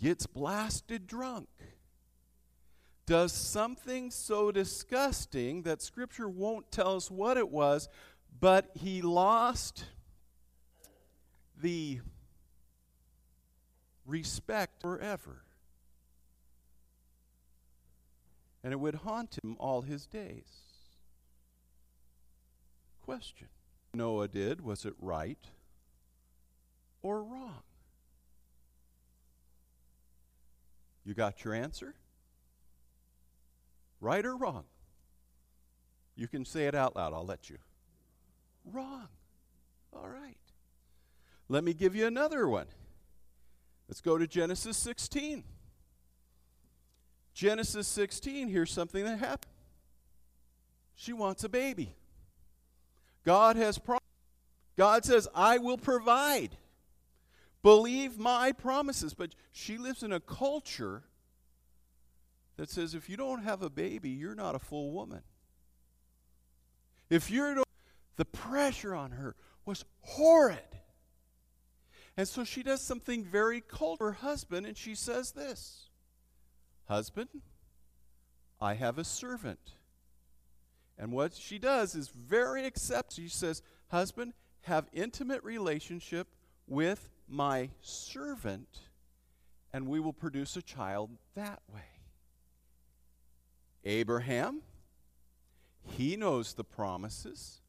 gets 0.00 0.26
blasted 0.26 1.06
drunk, 1.06 1.48
does 3.06 3.32
something 3.32 4.10
so 4.10 4.52
disgusting 4.52 5.62
that 5.62 5.82
Scripture 5.82 6.28
won't 6.28 6.70
tell 6.70 6.96
us 6.96 7.10
what 7.10 7.36
it 7.36 7.48
was, 7.48 7.88
but 8.40 8.70
he 8.74 9.02
lost 9.02 9.84
the 11.60 12.00
respect 14.06 14.80
forever. 14.80 15.42
And 18.62 18.72
it 18.72 18.80
would 18.80 18.96
haunt 18.96 19.38
him 19.42 19.56
all 19.58 19.82
his 19.82 20.06
days. 20.06 20.68
Question 23.02 23.48
Noah 23.94 24.28
did, 24.28 24.60
was 24.60 24.84
it 24.84 24.94
right 24.98 25.38
or 27.02 27.22
wrong? 27.22 27.62
You 31.08 31.14
got 31.14 31.42
your 31.42 31.54
answer? 31.54 31.94
Right 33.98 34.26
or 34.26 34.36
wrong? 34.36 34.64
You 36.16 36.28
can 36.28 36.44
say 36.44 36.66
it 36.66 36.74
out 36.74 36.96
loud, 36.96 37.14
I'll 37.14 37.24
let 37.24 37.48
you. 37.48 37.56
Wrong. 38.70 39.08
All 39.90 40.06
right. 40.06 40.36
Let 41.48 41.64
me 41.64 41.72
give 41.72 41.96
you 41.96 42.06
another 42.06 42.46
one. 42.46 42.66
Let's 43.88 44.02
go 44.02 44.18
to 44.18 44.26
Genesis 44.26 44.76
16. 44.76 45.44
Genesis 47.32 47.88
16, 47.88 48.48
here's 48.48 48.70
something 48.70 49.02
that 49.04 49.18
happened. 49.18 49.54
She 50.94 51.14
wants 51.14 51.42
a 51.42 51.48
baby. 51.48 51.94
God 53.24 53.56
has 53.56 53.78
promised. 53.78 54.04
God 54.76 55.06
says, 55.06 55.26
I 55.34 55.56
will 55.56 55.78
provide. 55.78 56.50
Believe 57.62 58.18
my 58.18 58.52
promises. 58.52 59.14
But 59.14 59.34
she 59.52 59.78
lives 59.78 60.02
in 60.02 60.12
a 60.12 60.20
culture 60.20 61.04
that 62.56 62.70
says 62.70 62.94
if 62.94 63.08
you 63.08 63.16
don't 63.16 63.42
have 63.42 63.62
a 63.62 63.70
baby, 63.70 64.10
you're 64.10 64.34
not 64.34 64.54
a 64.54 64.58
full 64.58 64.92
woman. 64.92 65.22
If 67.10 67.30
you're 67.30 67.62
the 68.16 68.24
pressure 68.24 68.94
on 68.94 69.12
her 69.12 69.34
was 69.64 69.84
horrid. 70.00 70.58
And 72.16 72.26
so 72.26 72.44
she 72.44 72.64
does 72.64 72.82
something 72.82 73.24
very 73.24 73.60
cold 73.60 74.00
to 74.00 74.06
her 74.06 74.12
husband, 74.12 74.66
and 74.66 74.76
she 74.76 74.94
says 74.94 75.32
this 75.32 75.88
Husband, 76.86 77.28
I 78.60 78.74
have 78.74 78.98
a 78.98 79.04
servant. 79.04 79.74
And 80.98 81.12
what 81.12 81.32
she 81.32 81.60
does 81.60 81.94
is 81.94 82.08
very 82.08 82.66
accept. 82.66 83.14
She 83.14 83.28
says, 83.28 83.62
Husband, 83.88 84.34
have 84.62 84.88
intimate 84.92 85.44
relationship 85.44 86.34
with 86.66 87.08
my 87.28 87.70
servant, 87.82 88.68
and 89.72 89.86
we 89.86 90.00
will 90.00 90.12
produce 90.12 90.56
a 90.56 90.62
child 90.62 91.10
that 91.34 91.60
way. 91.72 91.80
Abraham, 93.84 94.62
he 95.84 96.16
knows 96.16 96.54
the 96.54 96.64
promises. 96.64 97.60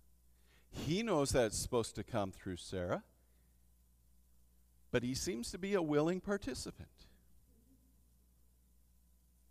He 0.71 1.03
knows 1.03 1.31
that 1.31 1.45
it's 1.45 1.57
supposed 1.57 1.95
to 1.95 2.03
come 2.03 2.31
through 2.31 2.57
Sarah. 2.57 3.03
But 4.91 5.03
he 5.03 5.13
seems 5.13 5.51
to 5.51 5.57
be 5.57 5.75
a 5.75 5.81
willing 5.81 6.19
participant. 6.19 6.89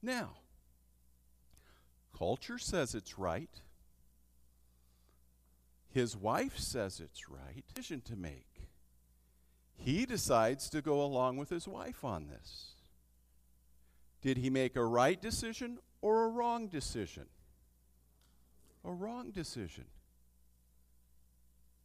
Now, 0.03 0.37
culture 2.17 2.59
says 2.59 2.95
it's 2.95 3.19
right. 3.19 3.51
His 5.93 6.17
wife 6.17 6.59
says 6.59 7.01
it's 7.01 7.29
right. 7.29 7.65
Decision 7.75 8.01
to 8.03 8.17
make. 8.17 8.48
He 9.79 10.05
decides 10.05 10.69
to 10.71 10.83
go 10.83 11.03
along 11.03 11.37
with 11.37 11.49
his 11.49 11.67
wife 11.67 12.05
on 12.05 12.27
this. 12.27 12.75
Did 14.21 14.37
he 14.39 14.51
make 14.51 14.77
a 14.77 14.85
right 14.85 15.21
decision 15.21 15.79
or 16.03 16.25
a 16.25 16.29
wrong 16.29 16.67
decision? 16.69 17.27
A 18.85 18.93
wrong 18.93 19.31
decision. 19.31 19.85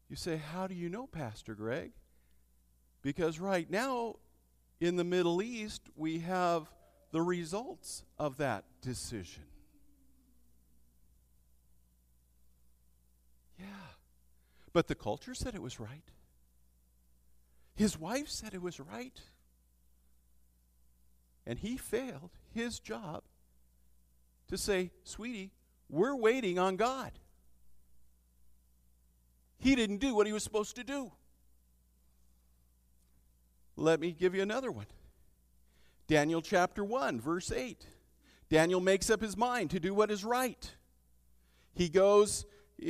You 0.10 0.16
say, 0.16 0.38
How 0.38 0.68
do 0.68 0.74
you 0.74 0.90
know, 0.90 1.08
Pastor 1.08 1.54
Greg? 1.54 1.92
Because 3.02 3.40
right 3.40 3.70
now 3.70 4.16
in 4.80 4.96
the 4.96 5.04
Middle 5.04 5.42
East, 5.42 5.82
we 5.96 6.20
have 6.20 6.70
the 7.12 7.22
results 7.22 8.04
of 8.18 8.38
that 8.38 8.64
decision. 8.82 9.44
Yeah. 13.60 13.66
But 14.74 14.88
the 14.88 14.96
culture 14.96 15.36
said 15.36 15.54
it 15.54 15.62
was 15.62 15.80
right. 15.80 16.04
His 17.76 18.00
wife 18.00 18.30
said 18.30 18.54
it 18.54 18.62
was 18.62 18.80
right. 18.80 19.20
And 21.46 21.60
he 21.60 21.78
failed 21.78 22.32
his 22.54 22.80
job 22.80 23.24
to 24.48 24.58
say, 24.58 24.92
Sweetie, 25.04 25.52
we're 25.90 26.16
waiting 26.16 26.58
on 26.60 26.76
God. 26.76 27.12
He 29.58 29.76
didn't 29.76 29.98
do 29.98 30.14
what 30.14 30.28
he 30.28 30.34
was 30.34 30.44
supposed 30.44 30.76
to 30.76 30.84
do. 30.84 31.12
Let 33.76 34.00
me 34.00 34.12
give 34.12 34.36
you 34.36 34.42
another 34.42 34.72
one. 34.72 34.86
Daniel 36.08 36.42
chapter 36.42 36.84
1, 36.84 37.20
verse 37.20 37.52
8. 37.52 37.86
Daniel 38.50 38.80
makes 38.80 39.10
up 39.10 39.22
his 39.22 39.36
mind 39.36 39.72
to 39.72 39.80
do 39.80 39.94
what 39.94 40.12
is 40.12 40.24
right. 40.24 40.72
He 41.74 41.90
goes 41.90 42.46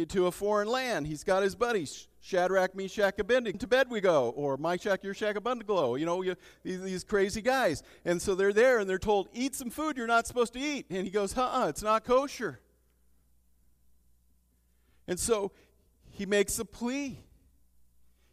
to 0.09 0.27
a 0.27 0.31
foreign 0.31 0.67
land. 0.67 1.07
He's 1.07 1.23
got 1.23 1.43
his 1.43 1.55
buddies, 1.55 2.07
Shadrach, 2.21 2.75
Meshach, 2.75 3.19
Abednego. 3.19 3.57
To 3.57 3.67
bed 3.67 3.87
we 3.89 4.01
go, 4.01 4.29
or 4.29 4.57
Meshach, 4.57 5.03
Meshach, 5.03 5.35
Abednego. 5.35 5.95
You 5.95 6.05
know, 6.05 6.21
you, 6.21 6.35
these, 6.63 6.81
these 6.81 7.03
crazy 7.03 7.41
guys. 7.41 7.83
And 8.05 8.21
so 8.21 8.35
they're 8.35 8.53
there, 8.53 8.79
and 8.79 8.89
they're 8.89 8.97
told, 8.97 9.29
eat 9.33 9.55
some 9.55 9.69
food 9.69 9.97
you're 9.97 10.07
not 10.07 10.27
supposed 10.27 10.53
to 10.53 10.59
eat. 10.59 10.87
And 10.89 11.05
he 11.05 11.11
goes, 11.11 11.37
uh-uh, 11.37 11.67
it's 11.67 11.83
not 11.83 12.03
kosher. 12.03 12.59
And 15.07 15.19
so 15.19 15.51
he 16.09 16.25
makes 16.25 16.59
a 16.59 16.65
plea. 16.65 17.19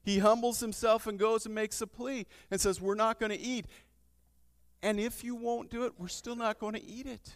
He 0.03 0.19
humbles 0.19 0.61
himself 0.61 1.07
and 1.07 1.19
goes 1.19 1.47
and 1.47 1.55
makes 1.55 1.81
a 1.81 1.87
plea 1.87 2.27
and 2.51 2.61
says, 2.61 2.81
We're 2.81 2.95
not 2.95 3.19
going 3.19 3.33
to 3.33 3.39
eat. 3.39 3.67
And 4.83 4.99
if 4.99 5.23
you 5.25 5.35
won't 5.35 5.71
do 5.71 5.85
it, 5.85 5.93
we're 5.99 6.09
still 6.09 6.37
not 6.37 6.59
going 6.59 6.75
to 6.75 6.85
eat 6.85 7.07
it. 7.07 7.35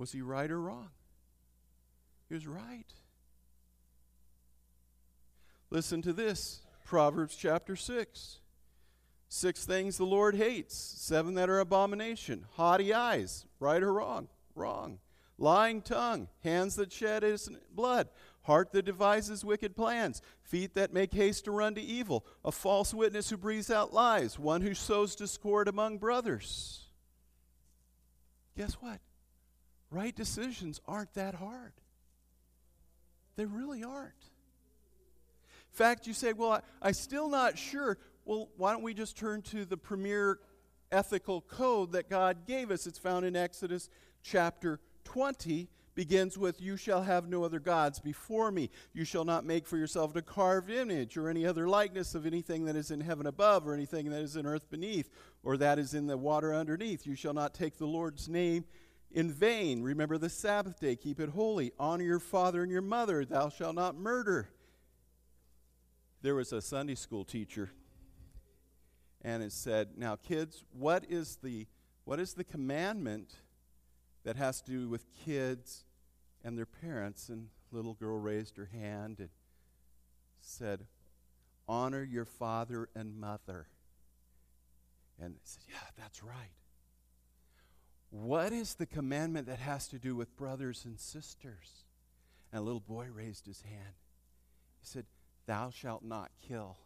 Was 0.00 0.12
he 0.12 0.22
right 0.22 0.50
or 0.50 0.58
wrong? 0.58 0.88
He 2.26 2.34
was 2.34 2.46
right. 2.46 2.86
Listen 5.68 6.00
to 6.00 6.14
this 6.14 6.62
Proverbs 6.86 7.36
chapter 7.36 7.76
6. 7.76 8.38
Six 9.28 9.66
things 9.66 9.98
the 9.98 10.06
Lord 10.06 10.36
hates, 10.36 10.74
seven 10.74 11.34
that 11.34 11.50
are 11.50 11.60
abomination. 11.60 12.46
Haughty 12.52 12.94
eyes, 12.94 13.44
right 13.60 13.82
or 13.82 13.92
wrong? 13.92 14.28
Wrong. 14.54 15.00
Lying 15.36 15.82
tongue, 15.82 16.28
hands 16.42 16.76
that 16.76 16.90
shed 16.90 17.22
innocent 17.22 17.58
blood, 17.76 18.08
heart 18.44 18.72
that 18.72 18.86
devises 18.86 19.44
wicked 19.44 19.76
plans, 19.76 20.22
feet 20.40 20.74
that 20.76 20.94
make 20.94 21.12
haste 21.12 21.44
to 21.44 21.50
run 21.50 21.74
to 21.74 21.82
evil, 21.82 22.24
a 22.42 22.50
false 22.50 22.94
witness 22.94 23.28
who 23.28 23.36
breathes 23.36 23.70
out 23.70 23.92
lies, 23.92 24.38
one 24.38 24.62
who 24.62 24.72
sows 24.72 25.14
discord 25.14 25.68
among 25.68 25.98
brothers. 25.98 26.86
Guess 28.56 28.76
what? 28.80 29.00
Right 29.90 30.14
decisions 30.14 30.80
aren't 30.86 31.14
that 31.14 31.34
hard. 31.34 31.72
They 33.36 33.44
really 33.44 33.82
aren't. 33.82 34.12
In 35.72 35.76
fact, 35.76 36.06
you 36.06 36.14
say, 36.14 36.32
well, 36.32 36.62
I, 36.82 36.88
am 36.88 36.94
still 36.94 37.28
not 37.28 37.58
sure. 37.58 37.98
Well, 38.24 38.48
why 38.56 38.72
don't 38.72 38.82
we 38.82 38.94
just 38.94 39.16
turn 39.16 39.42
to 39.42 39.64
the 39.64 39.76
premier 39.76 40.38
ethical 40.92 41.40
code 41.40 41.92
that 41.92 42.08
God 42.08 42.46
gave 42.46 42.70
us? 42.70 42.86
It's 42.86 42.98
found 42.98 43.24
in 43.24 43.36
Exodus 43.36 43.88
chapter 44.22 44.80
20 45.04 45.68
begins 45.94 46.38
with, 46.38 46.60
You 46.60 46.76
shall 46.76 47.02
have 47.02 47.28
no 47.28 47.44
other 47.44 47.60
gods 47.60 47.98
before 47.98 48.50
me. 48.50 48.70
You 48.92 49.04
shall 49.04 49.24
not 49.24 49.44
make 49.44 49.66
for 49.66 49.76
yourself 49.76 50.14
a 50.16 50.22
carved 50.22 50.70
image 50.70 51.16
or 51.16 51.28
any 51.28 51.44
other 51.46 51.68
likeness 51.68 52.14
of 52.14 52.26
anything 52.26 52.64
that 52.66 52.76
is 52.76 52.90
in 52.90 53.00
heaven 53.00 53.26
above, 53.26 53.66
or 53.66 53.74
anything 53.74 54.10
that 54.10 54.22
is 54.22 54.36
in 54.36 54.46
earth 54.46 54.70
beneath, 54.70 55.10
or 55.42 55.56
that 55.56 55.78
is 55.78 55.94
in 55.94 56.06
the 56.06 56.16
water 56.16 56.54
underneath. 56.54 57.06
You 57.06 57.14
shall 57.14 57.34
not 57.34 57.54
take 57.54 57.76
the 57.76 57.86
Lord's 57.86 58.28
name 58.28 58.64
in 59.12 59.32
vain. 59.32 59.82
Remember 59.82 60.18
the 60.18 60.28
Sabbath 60.28 60.80
day, 60.80 60.96
keep 60.96 61.20
it 61.20 61.30
holy. 61.30 61.72
Honor 61.78 62.04
your 62.04 62.20
father 62.20 62.62
and 62.62 62.70
your 62.70 62.82
mother. 62.82 63.24
Thou 63.24 63.48
shalt 63.48 63.74
not 63.74 63.96
murder. 63.96 64.48
There 66.22 66.34
was 66.34 66.52
a 66.52 66.60
Sunday 66.60 66.94
school 66.94 67.24
teacher, 67.24 67.70
and 69.22 69.42
it 69.42 69.52
said, 69.52 69.90
Now, 69.96 70.16
kids, 70.16 70.64
what 70.72 71.04
is 71.08 71.38
the, 71.42 71.66
what 72.04 72.20
is 72.20 72.34
the 72.34 72.44
commandment? 72.44 73.36
that 74.24 74.36
has 74.36 74.60
to 74.62 74.70
do 74.70 74.88
with 74.88 75.04
kids 75.24 75.84
and 76.44 76.56
their 76.56 76.66
parents. 76.66 77.28
And 77.28 77.48
little 77.72 77.94
girl 77.94 78.18
raised 78.18 78.56
her 78.56 78.70
hand 78.72 79.16
and 79.18 79.30
said, 80.40 80.86
Honor 81.68 82.02
your 82.02 82.24
father 82.24 82.88
and 82.94 83.18
mother. 83.18 83.68
And 85.20 85.34
I 85.36 85.40
said, 85.44 85.62
Yeah, 85.68 85.88
that's 85.98 86.22
right. 86.22 86.52
What 88.10 88.52
is 88.52 88.74
the 88.74 88.86
commandment 88.86 89.46
that 89.46 89.60
has 89.60 89.86
to 89.88 89.98
do 89.98 90.16
with 90.16 90.36
brothers 90.36 90.84
and 90.84 90.98
sisters? 90.98 91.84
And 92.52 92.60
a 92.60 92.64
little 92.64 92.80
boy 92.80 93.06
raised 93.12 93.46
his 93.46 93.62
hand. 93.62 93.94
He 94.80 94.86
said, 94.86 95.06
Thou 95.46 95.70
shalt 95.70 96.04
not 96.04 96.30
kill. 96.46 96.76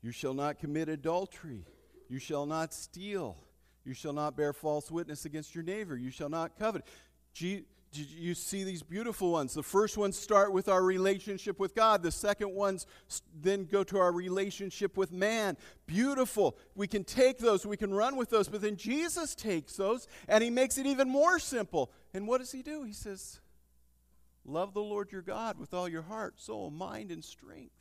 you 0.00 0.12
shall 0.12 0.34
not 0.34 0.60
commit 0.60 0.88
adultery. 0.88 1.66
You 2.08 2.20
shall 2.20 2.46
not 2.46 2.72
steal. 2.72 3.36
You 3.84 3.92
shall 3.92 4.12
not 4.12 4.36
bear 4.36 4.52
false 4.52 4.90
witness 4.90 5.24
against 5.24 5.54
your 5.54 5.64
neighbor. 5.64 5.96
You 5.96 6.10
shall 6.10 6.28
not 6.28 6.56
covet. 6.56 6.84
You 7.96 8.34
see 8.34 8.64
these 8.64 8.82
beautiful 8.82 9.32
ones. 9.32 9.54
The 9.54 9.62
first 9.62 9.96
ones 9.96 10.18
start 10.18 10.52
with 10.52 10.68
our 10.68 10.82
relationship 10.82 11.58
with 11.58 11.74
God. 11.74 12.02
The 12.02 12.10
second 12.10 12.54
ones 12.54 12.86
then 13.40 13.64
go 13.64 13.84
to 13.84 13.98
our 13.98 14.12
relationship 14.12 14.96
with 14.96 15.12
man. 15.12 15.56
Beautiful. 15.86 16.56
We 16.74 16.86
can 16.86 17.04
take 17.04 17.38
those, 17.38 17.66
we 17.66 17.76
can 17.76 17.92
run 17.92 18.16
with 18.16 18.30
those, 18.30 18.48
but 18.48 18.60
then 18.60 18.76
Jesus 18.76 19.34
takes 19.34 19.74
those 19.74 20.08
and 20.28 20.42
he 20.42 20.50
makes 20.50 20.78
it 20.78 20.86
even 20.86 21.08
more 21.08 21.38
simple. 21.38 21.90
And 22.14 22.26
what 22.26 22.38
does 22.38 22.52
he 22.52 22.62
do? 22.62 22.82
He 22.84 22.92
says, 22.92 23.40
Love 24.44 24.74
the 24.74 24.80
Lord 24.80 25.10
your 25.10 25.22
God 25.22 25.58
with 25.58 25.74
all 25.74 25.88
your 25.88 26.02
heart, 26.02 26.40
soul, 26.40 26.70
mind, 26.70 27.10
and 27.10 27.24
strength. 27.24 27.72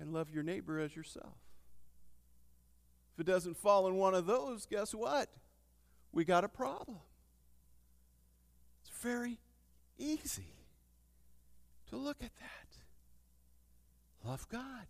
and 0.00 0.14
love 0.14 0.30
your 0.30 0.42
neighbor 0.42 0.80
as 0.80 0.96
yourself. 0.96 1.36
If 3.14 3.20
it 3.20 3.30
doesn't 3.30 3.58
fall 3.58 3.86
in 3.86 3.96
one 3.96 4.14
of 4.14 4.26
those, 4.26 4.66
guess 4.66 4.94
what? 4.94 5.28
We 6.12 6.24
got 6.24 6.44
a 6.44 6.48
problem. 6.48 6.98
It's 8.82 9.02
very 9.02 9.38
easy 9.98 10.54
to 11.88 11.96
look 11.96 12.18
at 12.22 12.34
that. 12.36 14.28
Love 14.28 14.48
God. 14.48 14.86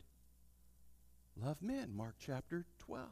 Love 1.37 1.63
men. 1.63 1.95
Mark 1.95 2.17
chapter 2.19 2.65
12. 2.79 3.07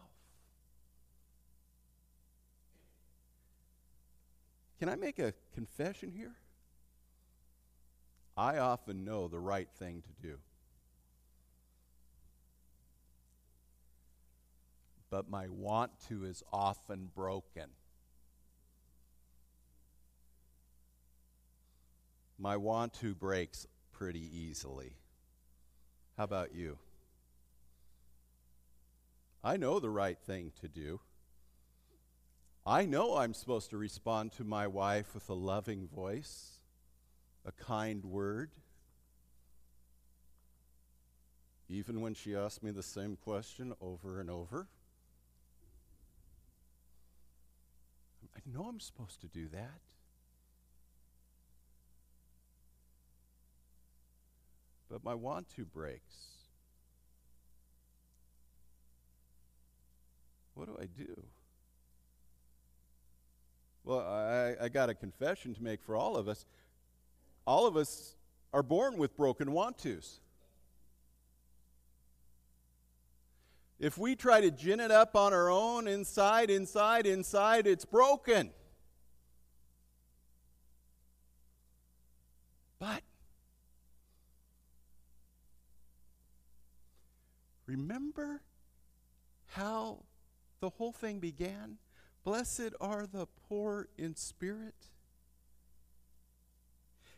Can 4.78 4.88
I 4.88 4.96
make 4.96 5.18
a 5.18 5.34
confession 5.54 6.10
here? 6.10 6.34
I 8.36 8.58
often 8.58 9.04
know 9.04 9.28
the 9.28 9.40
right 9.40 9.68
thing 9.78 10.02
to 10.02 10.28
do. 10.28 10.38
but 15.10 15.30
my 15.30 15.48
want 15.48 15.92
to 16.08 16.24
is 16.24 16.42
often 16.52 17.10
broken. 17.14 17.70
My 22.38 22.56
want 22.56 22.94
to 23.00 23.14
breaks 23.14 23.66
pretty 23.90 24.30
easily. 24.32 24.94
How 26.16 26.24
about 26.24 26.54
you? 26.54 26.78
I 29.42 29.56
know 29.56 29.80
the 29.80 29.90
right 29.90 30.18
thing 30.18 30.52
to 30.60 30.68
do. 30.68 31.00
I 32.64 32.84
know 32.86 33.16
I'm 33.16 33.34
supposed 33.34 33.70
to 33.70 33.76
respond 33.76 34.32
to 34.32 34.44
my 34.44 34.66
wife 34.66 35.14
with 35.14 35.28
a 35.30 35.34
loving 35.34 35.88
voice, 35.88 36.60
a 37.44 37.50
kind 37.50 38.04
word. 38.04 38.50
Even 41.68 42.00
when 42.00 42.14
she 42.14 42.36
asks 42.36 42.62
me 42.62 42.70
the 42.70 42.82
same 42.82 43.16
question 43.16 43.74
over 43.80 44.20
and 44.20 44.30
over. 44.30 44.68
I 48.36 48.40
know 48.52 48.66
I'm 48.68 48.80
supposed 48.80 49.20
to 49.22 49.28
do 49.28 49.48
that. 49.48 49.80
But 54.90 55.04
my 55.04 55.14
want 55.14 55.48
to 55.56 55.64
breaks. 55.64 56.14
What 60.54 60.66
do 60.66 60.76
I 60.80 60.86
do? 60.86 61.22
Well, 63.84 64.00
I, 64.00 64.64
I 64.64 64.68
got 64.68 64.90
a 64.90 64.94
confession 64.94 65.54
to 65.54 65.62
make 65.62 65.82
for 65.82 65.94
all 65.94 66.16
of 66.16 66.28
us. 66.28 66.46
All 67.46 67.66
of 67.66 67.76
us 67.76 68.16
are 68.52 68.62
born 68.62 68.98
with 68.98 69.16
broken 69.16 69.52
want 69.52 69.78
tos. 69.78 70.20
If 73.78 73.96
we 73.96 74.16
try 74.16 74.40
to 74.40 74.50
gin 74.50 74.80
it 74.80 74.90
up 74.90 75.14
on 75.14 75.32
our 75.32 75.48
own, 75.48 75.86
inside, 75.86 76.50
inside, 76.50 77.06
inside, 77.06 77.66
it's 77.66 77.84
broken. 77.84 78.50
But 82.80 83.02
remember 87.68 88.42
how 89.46 90.04
the 90.60 90.70
whole 90.70 90.92
thing 90.92 91.20
began? 91.20 91.76
Blessed 92.24 92.74
are 92.80 93.06
the 93.06 93.26
poor 93.48 93.88
in 93.96 94.16
spirit. 94.16 94.74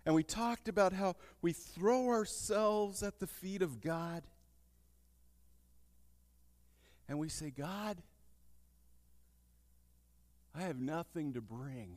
And 0.05 0.15
we 0.15 0.23
talked 0.23 0.69
about 0.69 0.93
how 0.93 1.17
we 1.41 1.53
throw 1.53 2.09
ourselves 2.09 3.03
at 3.03 3.21
the 3.21 3.27
feet 3.27 3.63
of 3.63 3.81
God 3.81 4.25
and 7.09 7.19
we 7.19 7.29
say, 7.29 7.51
God, 7.51 7.99
I 10.55 10.63
have 10.63 10.79
nothing 10.79 11.33
to 11.35 11.41
bring. 11.41 11.97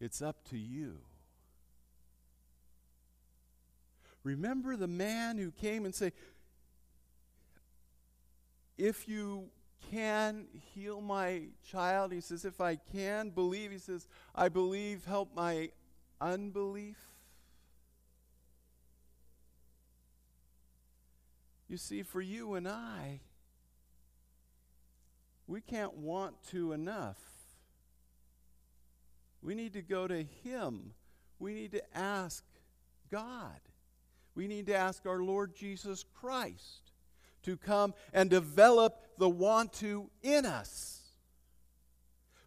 It's 0.00 0.20
up 0.20 0.48
to 0.50 0.58
you. 0.58 0.98
Remember 4.24 4.74
the 4.76 4.88
man 4.88 5.38
who 5.38 5.52
came 5.52 5.84
and 5.84 5.94
said, 5.94 6.12
If 8.76 9.08
you 9.08 9.50
can 9.90 10.46
heal 10.74 11.00
my 11.00 11.42
child, 11.70 12.12
he 12.12 12.20
says, 12.20 12.44
If 12.44 12.60
I 12.60 12.76
can 12.76 13.30
believe, 13.30 13.70
he 13.70 13.78
says, 13.78 14.08
I 14.34 14.48
believe, 14.48 15.04
help 15.04 15.34
my 15.34 15.70
unbelief. 16.20 16.96
You 21.68 21.76
see, 21.76 22.02
for 22.02 22.20
you 22.20 22.54
and 22.54 22.68
I, 22.68 23.20
we 25.46 25.60
can't 25.60 25.94
want 25.94 26.42
to 26.50 26.72
enough. 26.72 27.18
We 29.42 29.54
need 29.54 29.74
to 29.74 29.82
go 29.82 30.08
to 30.08 30.22
Him. 30.22 30.94
We 31.38 31.52
need 31.52 31.72
to 31.72 31.96
ask 31.96 32.44
God. 33.10 33.60
We 34.34 34.48
need 34.48 34.66
to 34.66 34.74
ask 34.74 35.04
our 35.06 35.22
Lord 35.22 35.54
Jesus 35.54 36.04
Christ 36.14 36.83
to 37.44 37.56
come 37.56 37.94
and 38.12 38.28
develop 38.28 39.00
the 39.18 39.28
want 39.28 39.72
to 39.74 40.10
in 40.22 40.44
us. 40.44 41.02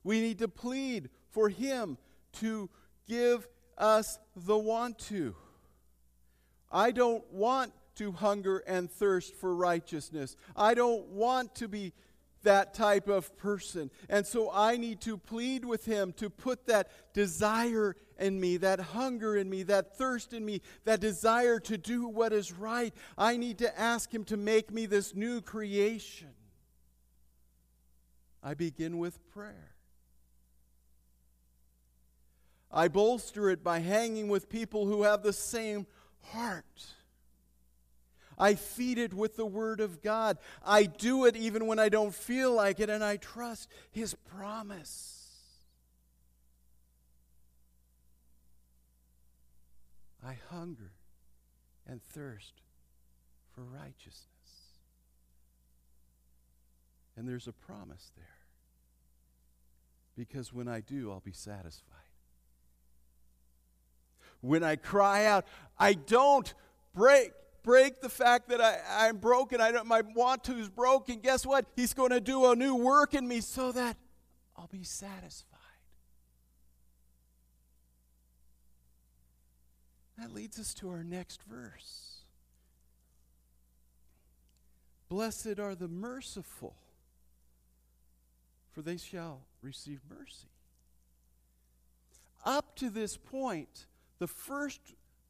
We 0.04 0.22
need 0.22 0.40
to 0.40 0.48
plead 0.48 1.10
for 1.32 1.50
Him 1.50 1.98
to 2.34 2.70
give 3.08 3.48
us 3.78 4.20
the 4.36 4.58
want 4.58 5.00
to. 5.00 5.36
I 6.72 6.92
don't 6.92 7.26
want 7.32 7.74
to 7.96 8.12
hunger 8.12 8.60
and 8.60 8.92
thirst 8.92 9.36
for 9.36 9.56
righteousness. 9.56 10.36
I 10.56 10.74
don't 10.74 11.08
want 11.08 11.56
to 11.56 11.68
be 11.68 11.94
that 12.44 12.74
type 12.74 13.08
of 13.08 13.36
person. 13.38 13.90
And 14.10 14.26
so 14.26 14.52
I 14.54 14.78
need 14.78 15.02
to 15.02 15.18
plead 15.18 15.66
with 15.66 15.86
him 15.86 16.14
to 16.14 16.30
put 16.30 16.68
that 16.68 16.90
desire 17.14 17.96
in 18.20 18.40
me, 18.40 18.58
that 18.58 18.80
hunger 18.80 19.36
in 19.36 19.50
me, 19.50 19.64
that 19.64 19.98
thirst 19.98 20.34
in 20.34 20.46
me, 20.46 20.62
that 20.86 21.00
desire 21.00 21.60
to 21.62 21.78
do 21.78 22.08
what 22.08 22.34
is 22.34 22.52
right. 22.52 22.94
I 23.18 23.38
need 23.38 23.60
to 23.60 23.80
ask 23.80 24.14
him 24.14 24.24
to 24.26 24.38
make 24.38 24.72
me 24.72 24.86
this 24.86 25.16
new 25.16 25.42
creation. 25.42 26.30
I 28.44 28.54
begin 28.54 28.98
with 28.98 29.20
prayer. 29.32 29.76
I 32.72 32.88
bolster 32.88 33.50
it 33.50 33.64
by 33.64 33.80
hanging 33.80 34.28
with 34.28 34.50
people 34.50 34.86
who 34.86 35.04
have 35.04 35.24
the 35.24 35.34
same 35.34 35.88
heart. 36.32 36.66
I 38.38 38.56
feed 38.56 38.98
it 38.98 39.14
with 39.14 39.36
the 39.36 39.46
Word 39.46 39.80
of 39.80 40.02
God. 40.02 40.38
I 40.64 40.84
do 40.84 41.26
it 41.26 41.36
even 41.36 41.66
when 41.66 41.80
I 41.80 41.90
don't 41.90 42.14
feel 42.14 42.54
like 42.54 42.80
it, 42.80 42.90
and 42.90 43.04
I 43.04 43.18
trust 43.18 43.68
His 43.90 44.14
promise. 44.14 45.17
I 50.28 50.38
hunger 50.50 50.92
and 51.88 52.04
thirst 52.04 52.62
for 53.56 53.62
righteousness. 53.62 54.26
And 57.16 57.28
there's 57.28 57.48
a 57.48 57.54
promise 57.54 58.12
there. 58.18 58.26
Because 60.18 60.52
when 60.52 60.68
I 60.68 60.82
do, 60.82 61.12
I'll 61.12 61.22
be 61.22 61.32
satisfied. 61.32 61.94
When 64.42 64.64
I 64.64 64.76
cry 64.76 65.26
out, 65.26 65.46
I 65.80 65.94
don't 65.94 66.54
break 66.94 67.32
break 67.64 68.00
the 68.02 68.10
fact 68.10 68.48
that 68.50 68.62
I, 68.62 68.80
I'm 69.08 69.18
broken. 69.18 69.60
I 69.60 69.72
don't, 69.72 69.88
my 69.88 70.02
want 70.16 70.44
to 70.46 70.54
is 70.54 70.70
broken. 70.70 71.20
Guess 71.20 71.46
what? 71.46 71.66
He's 71.76 71.94
going 71.94 72.12
to 72.12 72.22
do 72.22 72.50
a 72.50 72.56
new 72.56 72.76
work 72.76 73.14
in 73.14 73.28
me 73.28 73.42
so 73.42 73.74
that 73.74 73.98
I'll 74.56 74.68
be 74.68 74.84
satisfied. 74.84 75.47
That 80.18 80.34
leads 80.34 80.60
us 80.60 80.74
to 80.76 80.90
our 80.90 81.04
next 81.04 81.42
verse. 81.44 82.22
Blessed 85.10 85.60
are 85.60 85.76
the 85.76 85.88
merciful, 85.88 86.76
for 88.72 88.82
they 88.82 88.98
shall 88.98 89.42
receive 89.62 90.02
mercy. 90.10 90.50
Up 92.44 92.76
to 92.78 92.90
this 92.90 93.16
point, 93.16 93.86
the 94.20 94.28
first 94.28 94.82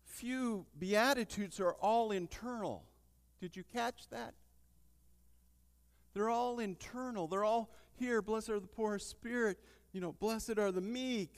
few 0.05 0.65
Beatitudes 0.79 1.59
are 1.59 1.73
all 1.73 2.11
internal. 2.11 2.83
Did 3.39 3.55
you 3.55 3.63
catch 3.63 4.07
that? 4.09 4.33
They're 6.13 6.29
all 6.29 6.59
internal. 6.59 7.27
They're 7.27 7.43
all 7.43 7.69
here. 7.99 8.21
Blessed 8.21 8.49
are 8.49 8.59
the 8.59 8.67
poor 8.67 8.97
spirit. 8.97 9.59
You 9.93 10.01
know, 10.01 10.13
blessed 10.13 10.57
are 10.57 10.71
the 10.71 10.81
meek. 10.81 11.33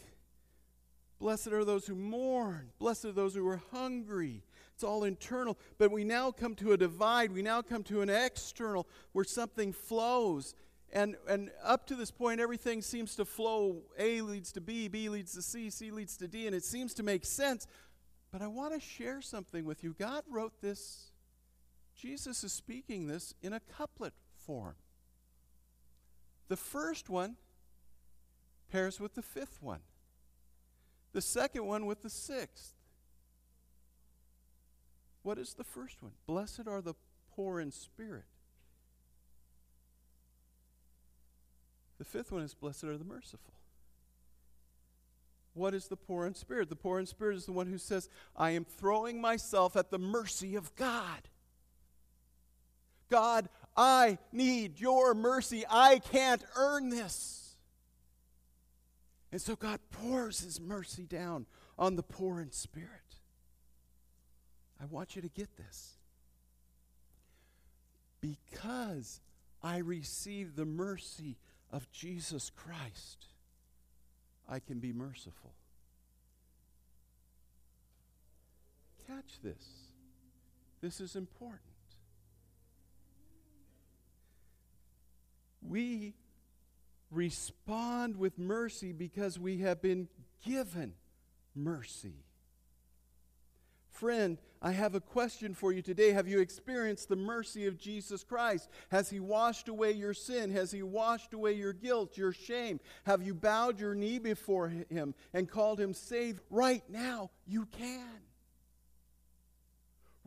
Blessed 1.20 1.48
are 1.48 1.66
those 1.66 1.86
who 1.86 1.96
mourn. 1.96 2.72
Blessed 2.80 3.06
are 3.06 3.12
those 3.12 3.36
who 3.36 3.48
are 3.48 3.62
hungry. 3.72 4.44
It's 4.74 4.84
all 4.84 5.04
internal. 5.04 5.58
But 5.78 5.92
we 5.92 6.04
now 6.04 6.32
come 6.32 6.56
to 6.56 6.72
a 6.72 6.78
divide. 6.78 7.34
We 7.34 7.42
now 7.42 7.62
come 7.62 7.84
to 7.84 8.02
an 8.02 8.10
external 8.10 8.88
where 9.12 9.26
something 9.26 9.74
flows. 9.74 10.56
And, 10.92 11.18
and 11.28 11.52
up 11.64 11.86
to 11.88 11.96
this 11.96 12.10
point, 12.10 12.40
everything 12.40 12.82
seems 12.82 13.16
to 13.16 13.26
flow. 13.26 13.84
A 13.98 14.22
leads 14.22 14.52
to 14.54 14.62
B, 14.62 14.88
B 14.88 15.10
leads 15.10 15.34
to 15.34 15.42
C, 15.42 15.70
C 15.70 15.92
leads 15.92 16.18
to 16.18 16.28
D, 16.28 16.48
and 16.48 16.56
it 16.56 16.64
seems 16.64 16.94
to 16.96 17.04
make 17.04 17.26
sense. 17.26 17.68
But 18.32 18.42
I 18.42 18.48
want 18.48 18.74
to 18.74 18.80
share 18.80 19.22
something 19.22 19.66
with 19.66 19.84
you. 19.84 19.96
God 19.98 20.24
wrote 20.30 20.62
this, 20.62 21.12
Jesus 21.96 22.44
is 22.44 22.54
speaking 22.54 23.08
this 23.08 23.34
in 23.42 23.54
a 23.54 23.60
couplet 23.60 24.14
form. 24.46 24.76
The 26.48 26.58
first 26.58 27.10
one 27.10 27.36
pairs 28.72 29.00
with 29.00 29.16
the 29.16 29.22
fifth 29.22 29.62
one, 29.62 29.82
the 31.14 31.22
second 31.22 31.66
one 31.66 31.86
with 31.86 32.02
the 32.02 32.10
sixth. 32.10 32.74
What 35.24 35.38
is 35.38 35.54
the 35.54 35.64
first 35.64 36.02
one? 36.02 36.14
Blessed 36.28 36.68
are 36.68 36.82
the 36.82 36.96
poor 37.36 37.60
in 37.60 37.72
spirit. 37.72 38.26
The 41.98 42.06
fifth 42.06 42.32
one 42.32 42.44
is 42.44 42.54
blessed 42.54 42.86
are 42.86 42.98
the 42.98 43.04
merciful. 43.04 43.54
What 45.54 45.74
is 45.74 45.88
the 45.88 45.98
poor 45.98 46.26
in 46.26 46.36
spirit? 46.36 46.70
The 46.70 46.76
poor 46.76 47.00
in 47.00 47.06
spirit 47.06 47.36
is 47.36 47.46
the 47.46 47.52
one 47.52 47.68
who 47.68 47.78
says, 47.78 48.08
I 48.36 48.52
am 48.52 48.64
throwing 48.64 49.20
myself 49.20 49.76
at 49.76 49.90
the 49.90 50.00
mercy 50.00 50.56
of 50.56 50.74
God. 50.76 51.28
God, 53.10 53.50
I 53.76 54.20
need 54.32 54.80
your 54.80 55.14
mercy. 55.14 55.66
I 55.70 56.00
can't 56.00 56.44
earn 56.56 56.90
this. 56.90 57.49
And 59.32 59.42
so 59.42 59.56
God 59.56 59.80
pours 59.92 60.42
his 60.42 60.60
mercy 60.60 61.04
down 61.04 61.46
on 61.78 61.96
the 61.96 62.04
poor 62.04 62.42
in 62.42 62.52
spirit. 62.52 62.90
I 64.82 64.86
want 64.86 65.16
you 65.16 65.22
to 65.22 65.30
get 65.30 65.56
this. 65.58 65.98
Because 68.22 69.22
I 69.62 69.78
receive 69.78 70.56
the 70.56 70.66
mercy 70.66 71.38
of 71.72 71.92
Jesus 71.92 72.50
Christ, 72.50 73.28
I 74.48 74.60
can 74.60 74.80
be 74.80 74.92
merciful. 74.92 75.54
Catch 79.08 79.42
this. 79.44 79.64
This 80.82 81.02
is 81.02 81.16
important. 81.16 81.62
We 85.62 86.14
respond 87.12 88.18
with 88.18 88.38
mercy 88.38 88.92
because 88.92 89.40
we 89.40 89.60
have 89.60 89.82
been 89.82 90.08
given 90.46 90.94
mercy. 91.56 92.26
Friend, 93.92 94.38
I 94.62 94.72
have 94.72 94.96
a 94.96 95.02
question 95.02 95.54
for 95.54 95.74
you 95.74 95.82
today. 95.82 96.12
Have 96.12 96.28
you 96.28 96.40
experienced 96.40 97.10
the 97.10 97.16
mercy 97.18 97.68
of 97.68 97.78
Jesus 97.78 98.24
Christ? 98.24 98.70
Has 98.92 99.10
He 99.10 99.20
washed 99.20 99.68
away 99.68 99.92
your 99.92 100.14
sin? 100.14 100.52
Has 100.52 100.72
He 100.72 100.84
washed 100.84 101.34
away 101.34 101.54
your 101.54 101.74
guilt, 101.74 102.18
your 102.18 102.32
shame? 102.32 102.80
Have 103.06 103.24
you 103.24 103.34
bowed 103.34 103.80
your 103.80 103.96
knee 103.96 104.20
before 104.20 104.70
Him 104.90 105.16
and 105.34 105.50
called 105.50 105.80
Him 105.80 105.94
Savior? 105.94 106.42
Right 106.50 106.84
now, 106.90 107.32
you 107.46 107.66
can. 107.66 108.22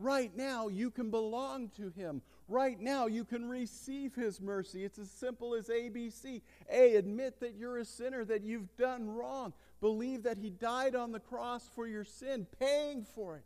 Right 0.03 0.35
now, 0.35 0.67
you 0.67 0.91
can 0.91 1.11
belong 1.11 1.69
to 1.77 1.89
Him. 1.91 2.21
Right 2.49 2.77
now, 2.77 3.07
you 3.07 3.23
can 3.23 3.47
receive 3.47 4.13
His 4.13 4.41
mercy. 4.41 4.83
It's 4.83 4.99
as 4.99 5.09
simple 5.09 5.55
as 5.55 5.69
ABC. 5.69 6.41
A, 6.69 6.95
admit 6.97 7.39
that 7.39 7.55
you're 7.55 7.77
a 7.77 7.85
sinner, 7.85 8.25
that 8.25 8.43
you've 8.43 8.75
done 8.75 9.09
wrong. 9.09 9.53
Believe 9.79 10.23
that 10.23 10.37
He 10.37 10.49
died 10.49 10.93
on 10.93 11.13
the 11.13 11.21
cross 11.21 11.69
for 11.73 11.87
your 11.87 12.03
sin, 12.03 12.45
paying 12.59 13.05
for 13.15 13.37
it. 13.37 13.45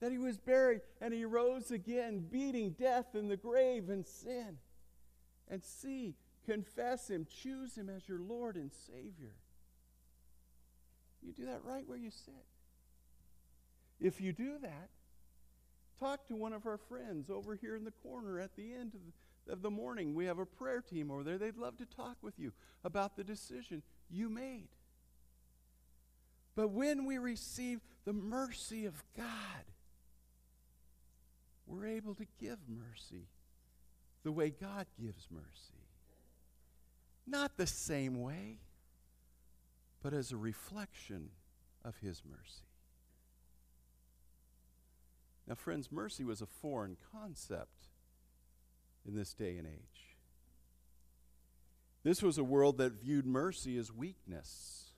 That 0.00 0.10
He 0.10 0.18
was 0.18 0.38
buried 0.38 0.80
and 1.00 1.14
He 1.14 1.24
rose 1.24 1.70
again, 1.70 2.26
beating 2.28 2.70
death 2.72 3.14
in 3.14 3.28
the 3.28 3.36
grave 3.36 3.90
and 3.90 4.04
sin. 4.04 4.58
And 5.48 5.62
C, 5.62 6.16
confess 6.44 7.08
Him, 7.08 7.28
choose 7.42 7.76
Him 7.76 7.88
as 7.88 8.08
your 8.08 8.18
Lord 8.18 8.56
and 8.56 8.72
Savior. 8.72 9.36
You 11.22 11.32
do 11.32 11.46
that 11.46 11.60
right 11.62 11.86
where 11.86 11.96
you 11.96 12.10
sit. 12.10 12.34
If 14.00 14.20
you 14.20 14.32
do 14.32 14.58
that, 14.60 14.88
Talk 15.98 16.26
to 16.28 16.36
one 16.36 16.52
of 16.52 16.66
our 16.66 16.78
friends 16.78 17.30
over 17.30 17.54
here 17.54 17.76
in 17.76 17.84
the 17.84 17.92
corner 18.02 18.40
at 18.40 18.56
the 18.56 18.72
end 18.72 18.94
of 18.94 19.00
the, 19.46 19.52
of 19.52 19.62
the 19.62 19.70
morning. 19.70 20.14
We 20.14 20.26
have 20.26 20.38
a 20.38 20.46
prayer 20.46 20.80
team 20.80 21.10
over 21.10 21.22
there. 21.22 21.38
They'd 21.38 21.56
love 21.56 21.76
to 21.78 21.86
talk 21.86 22.16
with 22.22 22.38
you 22.38 22.52
about 22.84 23.16
the 23.16 23.24
decision 23.24 23.82
you 24.10 24.28
made. 24.28 24.68
But 26.56 26.68
when 26.68 27.04
we 27.04 27.18
receive 27.18 27.80
the 28.04 28.12
mercy 28.12 28.86
of 28.86 29.02
God, 29.16 29.26
we're 31.66 31.86
able 31.86 32.14
to 32.16 32.26
give 32.40 32.58
mercy 32.68 33.26
the 34.22 34.32
way 34.32 34.50
God 34.50 34.86
gives 35.00 35.28
mercy. 35.30 35.84
Not 37.26 37.56
the 37.56 37.66
same 37.66 38.20
way, 38.20 38.58
but 40.02 40.12
as 40.12 40.32
a 40.32 40.36
reflection 40.36 41.30
of 41.84 41.96
His 41.98 42.22
mercy. 42.28 42.64
Now, 45.46 45.54
friends, 45.54 45.92
mercy 45.92 46.24
was 46.24 46.40
a 46.40 46.46
foreign 46.46 46.96
concept 47.12 47.88
in 49.06 49.14
this 49.14 49.34
day 49.34 49.56
and 49.58 49.66
age. 49.66 50.16
This 52.02 52.22
was 52.22 52.38
a 52.38 52.44
world 52.44 52.78
that 52.78 53.00
viewed 53.00 53.26
mercy 53.26 53.76
as 53.78 53.92
weakness, 53.92 54.90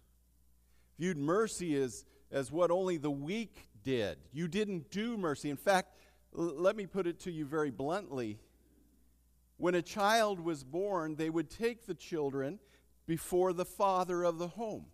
viewed 0.98 1.16
mercy 1.16 1.76
as, 1.76 2.04
as 2.30 2.50
what 2.50 2.70
only 2.70 2.96
the 2.96 3.10
weak 3.10 3.68
did. 3.84 4.18
You 4.32 4.48
didn't 4.48 4.90
do 4.90 5.16
mercy. 5.16 5.50
In 5.50 5.56
fact, 5.56 5.96
l- 6.36 6.54
let 6.56 6.76
me 6.76 6.86
put 6.86 7.06
it 7.06 7.20
to 7.20 7.30
you 7.30 7.44
very 7.44 7.70
bluntly. 7.70 8.38
When 9.56 9.74
a 9.74 9.82
child 9.82 10.40
was 10.40 10.64
born, 10.64 11.16
they 11.16 11.30
would 11.30 11.48
take 11.48 11.86
the 11.86 11.94
children 11.94 12.58
before 13.06 13.52
the 13.52 13.64
father 13.64 14.24
of 14.24 14.38
the 14.38 14.48
home. 14.48 14.86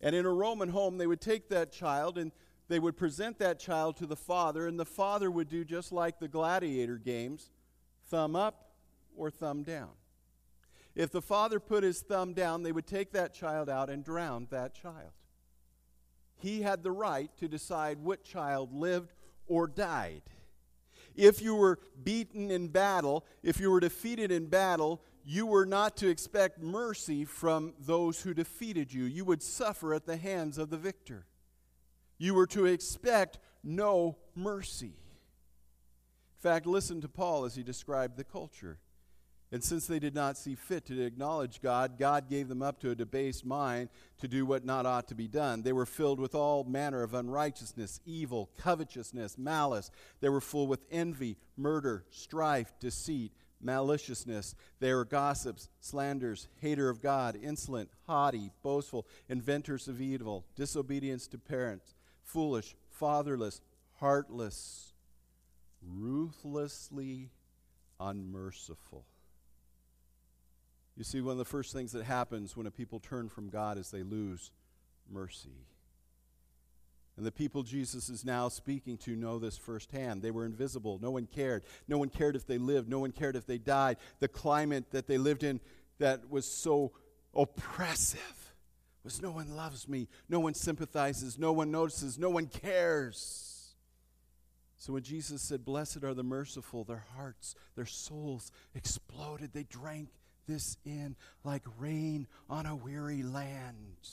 And 0.00 0.14
in 0.14 0.24
a 0.24 0.32
Roman 0.32 0.70
home, 0.70 0.96
they 0.96 1.06
would 1.06 1.20
take 1.20 1.48
that 1.50 1.72
child 1.72 2.16
and 2.18 2.32
they 2.68 2.78
would 2.78 2.96
present 2.96 3.38
that 3.38 3.58
child 3.58 3.96
to 3.96 4.06
the 4.06 4.16
father, 4.16 4.66
and 4.66 4.78
the 4.78 4.84
father 4.84 5.30
would 5.30 5.48
do 5.48 5.64
just 5.64 5.90
like 5.90 6.18
the 6.18 6.28
gladiator 6.28 6.98
games 6.98 7.50
thumb 8.08 8.36
up 8.36 8.72
or 9.16 9.30
thumb 9.30 9.62
down. 9.62 9.90
If 10.94 11.10
the 11.10 11.22
father 11.22 11.60
put 11.60 11.82
his 11.82 12.00
thumb 12.00 12.34
down, 12.34 12.62
they 12.62 12.72
would 12.72 12.86
take 12.86 13.12
that 13.12 13.32
child 13.32 13.68
out 13.68 13.88
and 13.88 14.04
drown 14.04 14.48
that 14.50 14.74
child. 14.74 15.12
He 16.36 16.62
had 16.62 16.82
the 16.82 16.90
right 16.90 17.30
to 17.38 17.48
decide 17.48 17.98
what 17.98 18.22
child 18.22 18.72
lived 18.72 19.12
or 19.46 19.66
died. 19.66 20.22
If 21.14 21.42
you 21.42 21.54
were 21.54 21.78
beaten 22.04 22.50
in 22.50 22.68
battle, 22.68 23.24
if 23.42 23.58
you 23.58 23.70
were 23.70 23.80
defeated 23.80 24.30
in 24.30 24.46
battle, 24.46 25.02
you 25.24 25.46
were 25.46 25.66
not 25.66 25.96
to 25.98 26.08
expect 26.08 26.60
mercy 26.60 27.24
from 27.24 27.74
those 27.80 28.22
who 28.22 28.34
defeated 28.34 28.92
you. 28.92 29.04
You 29.04 29.24
would 29.24 29.42
suffer 29.42 29.94
at 29.94 30.06
the 30.06 30.16
hands 30.16 30.58
of 30.58 30.70
the 30.70 30.76
victor 30.76 31.26
you 32.18 32.34
were 32.34 32.46
to 32.48 32.66
expect 32.66 33.38
no 33.62 34.16
mercy. 34.34 34.86
In 36.38 36.42
fact, 36.42 36.66
listen 36.66 37.00
to 37.00 37.08
Paul 37.08 37.44
as 37.44 37.54
he 37.54 37.62
described 37.62 38.16
the 38.16 38.24
culture. 38.24 38.78
And 39.50 39.64
since 39.64 39.86
they 39.86 39.98
did 39.98 40.14
not 40.14 40.36
see 40.36 40.54
fit 40.54 40.84
to 40.86 41.02
acknowledge 41.02 41.62
God, 41.62 41.98
God 41.98 42.28
gave 42.28 42.48
them 42.48 42.62
up 42.62 42.80
to 42.80 42.90
a 42.90 42.94
debased 42.94 43.46
mind 43.46 43.88
to 44.18 44.28
do 44.28 44.44
what 44.44 44.64
not 44.64 44.84
ought 44.84 45.08
to 45.08 45.14
be 45.14 45.26
done. 45.26 45.62
They 45.62 45.72
were 45.72 45.86
filled 45.86 46.20
with 46.20 46.34
all 46.34 46.64
manner 46.64 47.02
of 47.02 47.14
unrighteousness, 47.14 48.00
evil, 48.04 48.50
covetousness, 48.58 49.38
malice. 49.38 49.90
They 50.20 50.28
were 50.28 50.42
full 50.42 50.66
with 50.66 50.84
envy, 50.90 51.38
murder, 51.56 52.04
strife, 52.10 52.74
deceit, 52.78 53.32
maliciousness. 53.60 54.54
They 54.80 54.92
were 54.92 55.06
gossips, 55.06 55.70
slanders, 55.80 56.48
hater 56.60 56.90
of 56.90 57.00
God, 57.00 57.38
insolent, 57.42 57.88
haughty, 58.06 58.50
boastful, 58.62 59.06
inventors 59.30 59.88
of 59.88 59.98
evil, 59.98 60.44
disobedience 60.56 61.26
to 61.28 61.38
parents 61.38 61.94
foolish, 62.28 62.76
fatherless, 62.90 63.60
heartless, 63.98 64.92
ruthlessly 65.82 67.30
unmerciful. 67.98 69.04
You 70.96 71.04
see, 71.04 71.20
one 71.20 71.32
of 71.32 71.38
the 71.38 71.44
first 71.44 71.72
things 71.72 71.92
that 71.92 72.04
happens 72.04 72.56
when 72.56 72.66
a 72.66 72.70
people 72.70 73.00
turn 73.00 73.28
from 73.28 73.48
God 73.48 73.78
is 73.78 73.90
they 73.90 74.02
lose 74.02 74.50
mercy. 75.10 75.66
And 77.16 77.26
the 77.26 77.32
people 77.32 77.62
Jesus 77.62 78.08
is 78.08 78.24
now 78.24 78.48
speaking 78.48 78.96
to 78.98 79.16
know 79.16 79.38
this 79.38 79.56
firsthand. 79.56 80.22
They 80.22 80.30
were 80.30 80.44
invisible. 80.44 80.98
No 81.02 81.10
one 81.10 81.26
cared. 81.26 81.64
No 81.88 81.98
one 81.98 82.10
cared 82.10 82.36
if 82.36 82.46
they 82.46 82.58
lived. 82.58 82.88
No 82.88 83.00
one 83.00 83.10
cared 83.10 83.36
if 83.36 83.46
they 83.46 83.58
died. 83.58 83.96
The 84.20 84.28
climate 84.28 84.90
that 84.92 85.08
they 85.08 85.18
lived 85.18 85.42
in 85.42 85.60
that 85.98 86.30
was 86.30 86.46
so 86.46 86.92
oppressive 87.34 88.47
no 89.22 89.30
one 89.30 89.56
loves 89.56 89.88
me, 89.88 90.08
no 90.28 90.40
one 90.40 90.54
sympathizes, 90.54 91.38
no 91.38 91.52
one 91.52 91.70
notices, 91.70 92.18
no 92.18 92.30
one 92.30 92.46
cares. 92.46 93.74
So 94.76 94.92
when 94.92 95.02
Jesus 95.02 95.42
said, 95.42 95.64
Blessed 95.64 96.04
are 96.04 96.14
the 96.14 96.22
merciful, 96.22 96.84
their 96.84 97.04
hearts, 97.16 97.54
their 97.74 97.86
souls 97.86 98.52
exploded. 98.74 99.52
They 99.52 99.64
drank 99.64 100.08
this 100.46 100.76
in 100.84 101.16
like 101.44 101.62
rain 101.78 102.26
on 102.48 102.66
a 102.66 102.76
weary 102.76 103.22
land. 103.22 104.08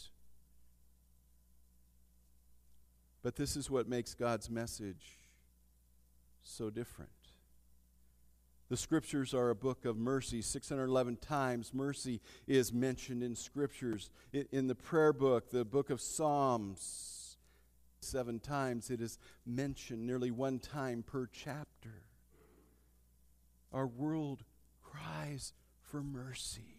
But 3.22 3.36
this 3.36 3.56
is 3.56 3.70
what 3.70 3.88
makes 3.88 4.14
God's 4.14 4.50
message 4.50 5.18
so 6.42 6.70
different. 6.70 7.10
The 8.68 8.78
scriptures 8.78 9.34
are 9.34 9.52
a 9.52 9.56
book 9.56 9.86
of 9.86 9.96
mercy. 9.96 10.42
611 10.42 11.18
times 11.18 11.72
mercy 11.74 12.20
is 12.48 12.74
mentioned 12.74 13.22
in 13.22 13.36
scriptures. 13.36 14.10
In 14.52 14.68
the 14.68 14.76
prayer 14.76 15.14
book, 15.14 15.52
the 15.52 15.64
book 15.64 15.92
of 15.92 16.02
Psalms, 16.02 17.38
seven 18.00 18.40
times 18.40 18.90
it 18.90 19.02
is 19.02 19.20
mentioned, 19.46 20.06
nearly 20.06 20.32
one 20.32 20.58
time 20.58 21.04
per 21.04 21.28
chapter. 21.32 22.04
Our 23.72 23.86
world 23.86 24.44
cries 24.82 25.54
for 25.82 26.02
mercy. 26.02 26.75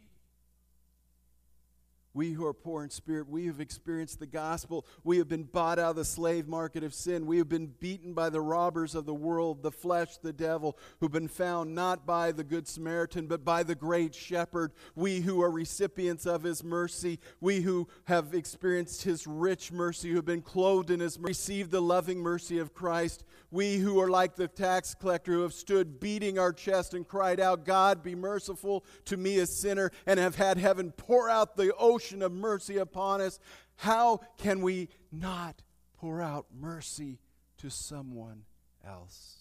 We 2.17 2.33
who 2.33 2.47
are 2.47 2.55
poor 2.55 2.83
in 2.83 2.89
spirit, 2.89 3.29
we 3.29 3.45
have 3.45 3.61
experienced 3.61 4.21
the 4.21 4.27
gospel. 4.27 4.87
We 5.05 5.19
have 5.19 5.29
been 5.29 5.45
bought 5.45 5.79
out 5.79 5.91
of 5.91 5.97
the 5.97 6.05
slave 6.07 6.49
market 6.49 6.83
of 6.83 6.95
sin. 6.95 7.27
We 7.27 7.37
have 7.37 7.51
been 7.51 7.67
beaten 7.79 8.15
by 8.15 8.31
the 8.31 8.41
robbers 8.41 8.95
of 8.95 9.05
the 9.05 9.13
world, 9.13 9.63
the 9.63 9.71
flesh, 9.71 10.17
the 10.17 10.33
devil, 10.33 10.79
who've 10.99 11.13
been 11.13 11.29
found 11.29 11.75
not 11.75 12.07
by 12.07 12.33
the 12.33 12.43
Good 12.43 12.67
Samaritan, 12.67 13.27
but 13.27 13.45
by 13.45 13.63
the 13.63 13.75
great 13.75 14.15
shepherd. 14.15 14.73
We 14.95 15.21
who 15.21 15.43
are 15.43 15.51
recipients 15.51 16.25
of 16.25 16.43
his 16.43 16.65
mercy, 16.65 17.21
we 17.43 17.61
who 17.61 17.87
have 18.05 18.33
experienced 18.33 19.03
his 19.03 19.27
rich 19.27 19.71
mercy, 19.71 20.09
who 20.09 20.17
have 20.17 20.25
been 20.25 20.41
clothed 20.41 20.91
in 20.91 21.01
his 21.01 21.19
mercy, 21.19 21.29
received 21.29 21.71
the 21.71 21.83
loving 21.83 22.21
mercy 22.21 22.59
of 22.59 22.73
Christ. 22.73 23.25
We 23.51 23.77
who 23.77 24.01
are 24.01 24.09
like 24.09 24.37
the 24.37 24.49
tax 24.49 24.95
collector 24.95 25.33
who 25.33 25.43
have 25.43 25.53
stood 25.53 26.01
beating 26.01 26.39
our 26.39 26.55
chest 26.55 26.95
and 26.95 27.07
cried 27.07 27.41
out, 27.41 27.67
God, 27.67 28.03
be 28.03 28.15
merciful 28.15 28.87
to 29.05 29.19
me, 29.19 29.39
a 29.39 29.47
sinner, 29.47 29.91
and 30.07 30.19
have 30.19 30.37
had 30.37 30.57
heaven 30.57 30.93
pour 30.93 31.29
out 31.29 31.57
the 31.57 31.75
ocean 31.77 32.06
ocean 32.07 32.23
of 32.23 32.33
mercy 32.33 32.79
upon 32.79 33.21
us, 33.21 33.39
how 33.77 34.21
can 34.39 34.63
we 34.63 34.89
not 35.13 35.63
pour 35.99 36.23
out 36.23 36.47
mercy 36.59 37.19
to 37.59 37.71
someone 37.71 38.43
else? 38.87 39.39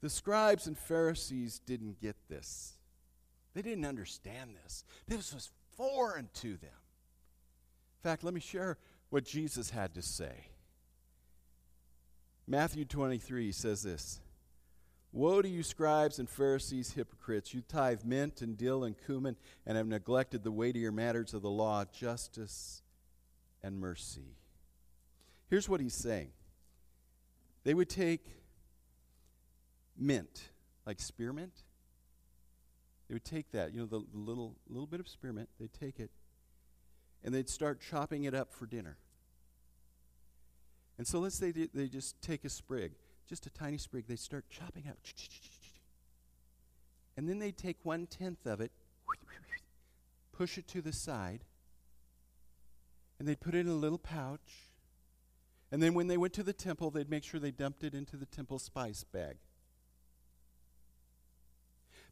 The 0.00 0.10
scribes 0.10 0.66
and 0.66 0.76
Pharisees 0.76 1.60
didn't 1.60 2.00
get 2.00 2.16
this. 2.28 2.74
They 3.54 3.62
didn't 3.62 3.86
understand 3.86 4.50
this. 4.62 4.84
This 5.06 5.32
was 5.32 5.50
foreign 5.76 6.28
to 6.34 6.48
them. 6.56 6.70
In 8.02 8.10
fact, 8.10 8.24
let 8.24 8.34
me 8.34 8.40
share 8.40 8.78
what 9.10 9.24
Jesus 9.24 9.70
had 9.70 9.94
to 9.94 10.02
say. 10.02 10.48
Matthew 12.46 12.84
23 12.84 13.52
says 13.52 13.82
this 13.82 14.20
Woe 15.14 15.40
to 15.40 15.48
you, 15.48 15.62
scribes 15.62 16.18
and 16.18 16.28
Pharisees, 16.28 16.94
hypocrites! 16.94 17.54
You 17.54 17.60
tithe 17.60 18.02
mint 18.04 18.42
and 18.42 18.56
dill 18.56 18.82
and 18.82 18.96
cumin 19.06 19.36
and 19.64 19.76
have 19.76 19.86
neglected 19.86 20.42
the 20.42 20.50
weightier 20.50 20.90
matters 20.90 21.34
of 21.34 21.42
the 21.42 21.50
law, 21.50 21.84
justice 21.84 22.82
and 23.62 23.78
mercy. 23.78 24.34
Here's 25.48 25.68
what 25.68 25.80
he's 25.80 25.94
saying 25.94 26.32
they 27.62 27.74
would 27.74 27.88
take 27.88 28.26
mint, 29.96 30.50
like 30.84 30.98
spearmint. 30.98 31.62
They 33.08 33.14
would 33.14 33.24
take 33.24 33.52
that, 33.52 33.72
you 33.72 33.78
know, 33.78 33.86
the, 33.86 34.00
the 34.12 34.18
little, 34.18 34.56
little 34.68 34.88
bit 34.88 34.98
of 34.98 35.06
spearmint, 35.06 35.48
they'd 35.60 35.72
take 35.72 36.00
it, 36.00 36.10
and 37.22 37.32
they'd 37.32 37.48
start 37.48 37.80
chopping 37.80 38.24
it 38.24 38.34
up 38.34 38.52
for 38.52 38.66
dinner. 38.66 38.96
And 40.98 41.06
so 41.06 41.20
let's 41.20 41.36
say 41.36 41.52
they, 41.52 41.68
they 41.72 41.86
just 41.86 42.20
take 42.20 42.44
a 42.44 42.48
sprig, 42.48 42.92
just 43.28 43.46
a 43.46 43.50
tiny 43.50 43.78
sprig, 43.78 44.06
they 44.06 44.16
start 44.16 44.44
chopping 44.50 44.84
up. 44.88 44.98
And 47.16 47.28
then 47.28 47.38
they'd 47.38 47.56
take 47.56 47.78
one 47.82 48.06
tenth 48.06 48.46
of 48.46 48.60
it, 48.60 48.72
push 50.32 50.58
it 50.58 50.66
to 50.68 50.82
the 50.82 50.92
side, 50.92 51.44
and 53.18 53.28
they'd 53.28 53.40
put 53.40 53.54
it 53.54 53.60
in 53.60 53.68
a 53.68 53.74
little 53.74 53.98
pouch. 53.98 54.72
And 55.70 55.82
then 55.82 55.94
when 55.94 56.06
they 56.06 56.16
went 56.16 56.34
to 56.34 56.42
the 56.42 56.52
temple, 56.52 56.90
they'd 56.90 57.10
make 57.10 57.24
sure 57.24 57.40
they 57.40 57.50
dumped 57.50 57.84
it 57.84 57.94
into 57.94 58.16
the 58.16 58.26
temple 58.26 58.58
spice 58.58 59.04
bag. 59.04 59.36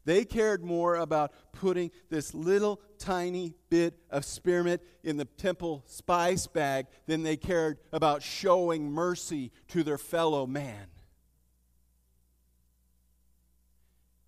They 0.05 0.25
cared 0.25 0.63
more 0.63 0.95
about 0.95 1.31
putting 1.53 1.91
this 2.09 2.33
little 2.33 2.81
tiny 2.97 3.53
bit 3.69 3.97
of 4.09 4.25
spearmint 4.25 4.81
in 5.03 5.15
the 5.17 5.25
temple 5.25 5.83
spice 5.87 6.45
bag 6.45 6.87
than 7.05 7.23
they 7.23 7.37
cared 7.37 7.77
about 7.93 8.21
showing 8.21 8.91
mercy 8.91 9.51
to 9.69 9.83
their 9.83 9.97
fellow 9.97 10.45
man. 10.45 10.87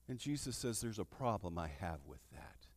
And 0.07 0.19
Jesus 0.19 0.55
says 0.55 0.81
there's 0.81 0.99
a 0.99 1.05
problem 1.05 1.57
I 1.57 1.69
have 1.79 1.99
with 2.05 2.21
that. 2.31 2.67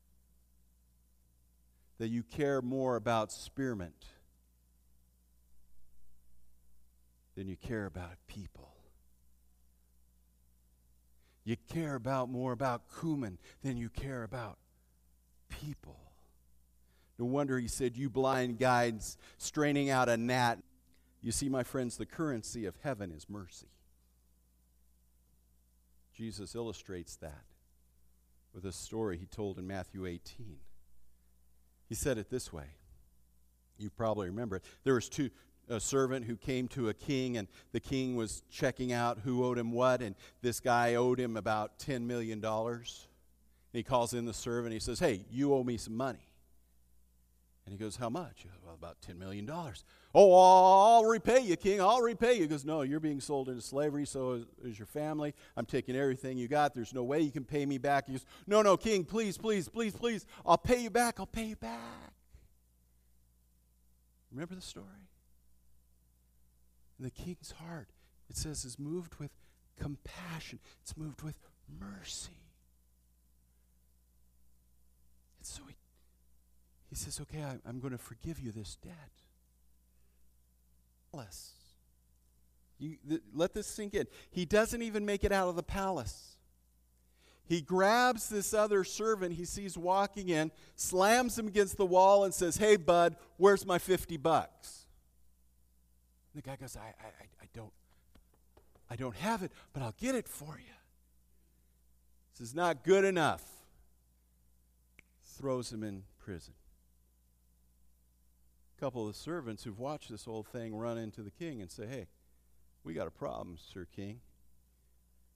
That 1.99 2.09
you 2.09 2.23
care 2.23 2.63
more 2.63 2.97
about 2.97 3.33
spearmint 3.33 4.07
than 7.37 7.49
you 7.49 7.57
care 7.57 7.87
about 7.87 8.13
people. 8.27 8.73
You 11.45 11.57
care 11.73 11.95
about 11.95 12.29
more 12.29 12.53
about 12.53 12.83
cumin 13.01 13.39
than 13.63 13.77
you 13.77 13.89
care 13.89 14.23
about 14.23 14.59
people. 15.49 15.99
No 17.19 17.25
wonder 17.25 17.59
he 17.59 17.69
said, 17.69 17.97
You 17.97 18.11
blind 18.11 18.59
guides 18.59 19.17
straining 19.39 19.91
out 19.91 20.09
a 20.09 20.17
gnat. 20.17 20.59
You 21.21 21.33
see, 21.33 21.49
my 21.49 21.63
friends, 21.63 21.97
the 21.97 22.07
currency 22.07 22.65
of 22.65 22.77
heaven 22.83 23.11
is 23.11 23.29
mercy. 23.29 23.67
Jesus 26.19 26.57
illustrates 26.57 27.15
that 27.17 27.45
with 28.53 28.65
a 28.65 28.73
story 28.73 29.17
he 29.19 29.27
told 29.27 29.57
in 29.57 29.69
Matthew 29.69 30.05
18. 30.05 30.57
He 31.89 31.95
said 31.95 32.19
it 32.19 32.29
this 32.29 32.53
way. 32.53 32.65
You 33.79 33.89
probably 33.89 34.29
remember 34.29 34.57
it. 34.57 34.65
There 34.83 34.95
was 34.95 35.09
two, 35.09 35.31
a 35.69 35.79
servant 35.79 36.25
who 36.25 36.37
came 36.37 36.67
to 36.69 36.89
a 36.89 36.95
king, 36.95 37.37
and 37.37 37.47
the 37.71 37.79
king 37.79 38.17
was 38.17 38.43
checking 38.51 38.93
out 38.93 39.21
who 39.21 39.45
owed 39.45 39.59
him 39.59 39.71
what, 39.71 40.03
and 40.03 40.17
this 40.43 40.59
guy 40.59 40.97
owed 40.97 41.21
him 41.21 41.37
about 41.37 41.79
$10 41.79 42.03
million. 42.03 42.45
he 43.73 43.85
calls 43.85 44.13
in 44.13 44.25
the 44.25 44.35
servant, 44.35 44.73
he 44.73 44.81
says, 44.81 44.99
Hey, 44.99 45.25
you 45.31 45.55
owe 45.55 45.63
me 45.63 45.77
some 45.77 45.97
money. 45.97 46.28
And 47.69 47.79
he 47.79 47.85
goes, 47.85 47.97
How 47.97 48.09
much? 48.09 48.47
Well, 48.65 48.75
about 48.75 48.97
$10 49.07 49.19
million. 49.19 49.47
Oh, 50.15 50.95
I'll 50.95 51.05
repay 51.05 51.41
you, 51.41 51.55
king. 51.55 51.83
I'll 51.83 52.01
repay 52.01 52.33
you. 52.33 52.41
He 52.41 52.47
goes, 52.47 52.65
No, 52.65 52.81
you're 52.81 52.99
being 52.99 53.21
sold 53.21 53.51
into 53.51 53.61
slavery, 53.61 54.07
so 54.07 54.33
is, 54.33 54.47
is, 54.65 54.79
your 54.79 54.87
family. 54.87 55.35
I'm 55.55 55.67
taking 55.67 55.95
everything 55.95 56.39
you 56.39 56.49
got. 56.49 56.75
There's 56.75 56.95
no 56.95 57.03
way 57.03 57.21
you 57.21 57.31
can 57.31 57.45
pay 57.45 57.67
me 57.67 57.77
back. 57.77 58.07
He 58.07 58.13
goes, 58.13 58.25
No, 58.47 58.63
no, 58.63 58.79
king, 58.79 59.05
please, 59.05 59.37
please, 59.37 59.69
please, 59.69 59.95
please. 59.95 60.25
I'll 60.47 60.57
pay 60.57 60.81
you 60.81 60.89
back. 60.89 61.21
I'll 61.21 61.27
pay 61.27 61.45
you 61.45 61.57
back. 61.57 62.15
Remember 64.33 64.55
the 64.55 64.63
story? 64.63 64.87
And 66.97 67.07
the 67.07 67.11
king's 67.11 67.51
heart, 67.51 67.89
it 68.31 68.39
says, 68.39 68.65
is 68.65 68.79
moved 68.79 69.17
with 69.17 69.31
compassion, 69.79 70.59
it's 70.81 70.97
moved 70.97 71.21
with 71.21 71.39
mercy. 71.79 72.41
And 75.39 75.47
so 75.47 75.65
he, 75.69 75.75
he 76.89 76.97
says, 76.97 77.21
Okay, 77.21 77.43
I, 77.43 77.57
I'm 77.67 77.81
going 77.81 77.93
to 77.93 77.99
forgive 77.99 78.39
you 78.39 78.53
this 78.53 78.77
debt. 78.77 78.95
Palace. 81.13 81.53
You, 82.79 82.97
th- 83.09 83.23
let 83.35 83.55
this 83.55 83.67
sink 83.67 83.95
in. 83.95 84.07
He 84.31 84.45
doesn't 84.45 84.83
even 84.83 85.05
make 85.05 85.25
it 85.25 85.33
out 85.33 85.49
of 85.49 85.57
the 85.57 85.63
palace. 85.63 86.37
He 87.45 87.63
grabs 87.63 88.29
this 88.29 88.53
other 88.53 88.85
servant 88.85 89.35
he 89.35 89.47
sees 89.47 89.77
walking 89.77 90.29
in, 90.29 90.51
slams 90.77 91.39
him 91.39 91.49
against 91.49 91.79
the 91.79 91.87
wall, 91.87 92.25
and 92.25 92.33
says, 92.33 92.59
Hey, 92.59 92.77
bud, 92.77 93.17
where's 93.39 93.65
my 93.67 93.79
50 93.79 94.17
bucks? 94.19 94.87
And 96.35 96.43
the 96.43 96.47
guy 96.47 96.57
goes, 96.57 96.77
I, 96.77 96.89
I, 96.89 97.09
I 97.43 97.47
don't, 97.55 97.73
I 98.91 98.97
don't 98.97 99.17
have 99.17 99.43
it, 99.43 99.51
but 99.73 99.83
I'll 99.83 99.95
get 99.99 100.15
it 100.15 100.29
for 100.29 100.59
you. 100.59 100.75
This 102.39 102.49
is 102.49 102.55
not 102.55 102.85
good 102.85 103.05
enough. 103.05 103.43
Throws 105.39 105.73
him 105.73 105.83
in 105.83 106.03
prison. 106.19 106.55
Couple 108.81 109.09
of 109.09 109.13
the 109.13 109.19
servants 109.19 109.65
who've 109.65 109.79
watched 109.79 110.11
this 110.11 110.25
whole 110.25 110.45
thing 110.45 110.75
run 110.75 110.99
into 110.99 111.23
the 111.23 111.33
king 111.33 111.61
and 111.61 111.71
say, 111.71 111.87
Hey, 111.87 112.07
we 112.85 112.95
got 112.95 113.09
a 113.09 113.11
problem, 113.11 113.59
Sir 113.73 113.87
King. 113.97 114.21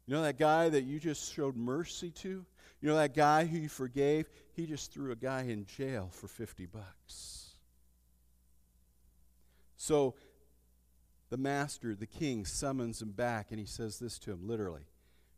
You 0.06 0.14
know 0.14 0.22
that 0.22 0.38
guy 0.38 0.68
that 0.68 0.82
you 0.82 0.98
just 0.98 1.32
showed 1.32 1.56
mercy 1.56 2.10
to? 2.10 2.44
You 2.80 2.88
know 2.88 2.96
that 2.96 3.14
guy 3.14 3.44
who 3.44 3.58
you 3.58 3.68
forgave? 3.68 4.28
He 4.54 4.66
just 4.66 4.92
threw 4.92 5.12
a 5.12 5.16
guy 5.16 5.42
in 5.42 5.66
jail 5.66 6.10
for 6.12 6.28
50 6.28 6.66
bucks. 6.66 7.50
So 9.76 10.14
the 11.30 11.36
master, 11.36 11.94
the 11.94 12.06
king, 12.06 12.44
summons 12.44 13.02
him 13.02 13.10
back 13.10 13.48
and 13.50 13.58
he 13.58 13.66
says 13.66 13.98
this 13.98 14.18
to 14.20 14.32
him 14.32 14.46
literally 14.46 14.86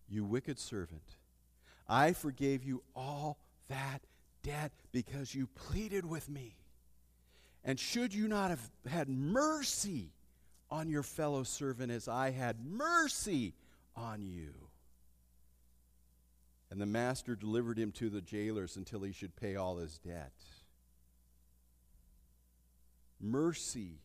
You 0.08 0.24
wicked 0.24 0.58
servant, 0.58 1.16
I 1.88 2.12
forgave 2.12 2.64
you 2.64 2.82
all 2.94 3.38
that 3.68 4.00
debt 4.42 4.72
because 4.92 5.34
you 5.34 5.46
pleaded 5.46 6.04
with 6.04 6.28
me. 6.28 6.56
And 7.64 7.80
should 7.80 8.12
you 8.12 8.28
not 8.28 8.50
have 8.50 8.70
had 8.86 9.08
mercy 9.08 10.10
on 10.70 10.88
your 10.88 11.02
fellow 11.02 11.42
servant 11.42 11.90
as 11.90 12.08
I 12.08 12.30
had 12.30 12.64
mercy 12.64 13.54
on 13.96 14.20
you? 14.20 14.52
And 16.70 16.80
the 16.80 16.86
master 16.86 17.36
delivered 17.36 17.78
him 17.78 17.92
to 17.92 18.10
the 18.10 18.20
jailers 18.20 18.76
until 18.76 19.00
he 19.00 19.12
should 19.12 19.36
pay 19.36 19.56
all 19.56 19.78
his 19.78 19.98
debt. 19.98 20.32
Mercy 23.20 24.00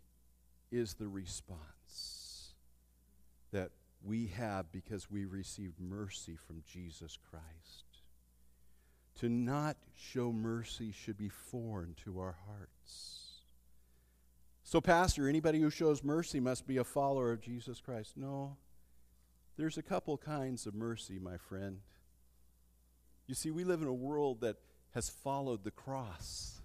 is 0.71 0.93
the 0.93 1.07
response 1.07 2.53
that 3.51 3.71
we 4.03 4.27
have 4.27 4.71
because 4.71 5.09
we 5.11 5.25
received 5.25 5.79
mercy 5.79 6.35
from 6.35 6.63
Jesus 6.71 7.17
Christ. 7.29 7.85
To 9.19 9.27
not 9.27 9.75
show 9.95 10.31
mercy 10.31 10.91
should 10.91 11.17
be 11.17 11.27
foreign 11.27 11.95
to 12.05 12.19
our 12.19 12.37
hearts. 12.47 13.28
So, 14.69 14.79
Pastor, 14.79 15.27
anybody 15.27 15.59
who 15.59 15.71
shows 15.71 16.03
mercy 16.03 16.39
must 16.39 16.67
be 16.67 16.77
a 16.77 16.83
follower 16.83 17.31
of 17.31 17.41
Jesus 17.41 17.81
Christ. 17.81 18.15
No. 18.15 18.55
There's 19.57 19.79
a 19.79 19.81
couple 19.81 20.15
kinds 20.15 20.67
of 20.67 20.75
mercy, 20.75 21.17
my 21.17 21.37
friend. 21.37 21.79
You 23.25 23.33
see, 23.33 23.49
we 23.49 23.63
live 23.63 23.81
in 23.81 23.87
a 23.87 23.91
world 23.91 24.41
that 24.41 24.57
has 24.93 25.09
followed 25.09 25.63
the 25.63 25.71
cross. 25.71 26.61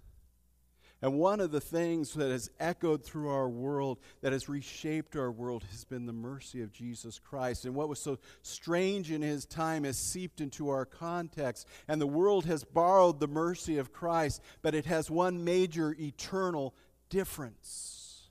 And 1.01 1.15
one 1.15 1.41
of 1.41 1.51
the 1.51 1.63
things 1.63 2.13
that 2.13 2.31
has 2.31 2.51
echoed 2.61 3.03
through 3.03 3.31
our 3.31 3.49
world, 3.49 4.01
that 4.21 4.33
has 4.33 4.51
reshaped 4.51 5.17
our 5.17 5.33
world, 5.33 5.65
has 5.71 5.85
been 5.85 6.05
the 6.05 6.13
mercy 6.13 6.61
of 6.61 6.75
Jesus 6.75 7.19
Christ. 7.19 7.65
And 7.65 7.75
what 7.75 7.89
was 7.89 8.01
so 8.01 8.19
strange 8.43 9.13
in 9.13 9.23
his 9.23 9.47
time 9.47 9.85
has 9.85 9.97
seeped 9.97 10.43
into 10.43 10.69
our 10.69 10.85
context. 10.85 11.67
And 11.89 12.03
the 12.03 12.07
world 12.07 12.45
has 12.45 12.65
borrowed 12.65 13.19
the 13.19 13.29
mercy 13.29 13.79
of 13.79 13.95
Christ, 13.95 14.43
but 14.61 14.75
it 14.75 14.85
has 14.85 15.11
one 15.11 15.43
major 15.43 15.97
eternal 15.99 16.75
difference. 17.15 18.29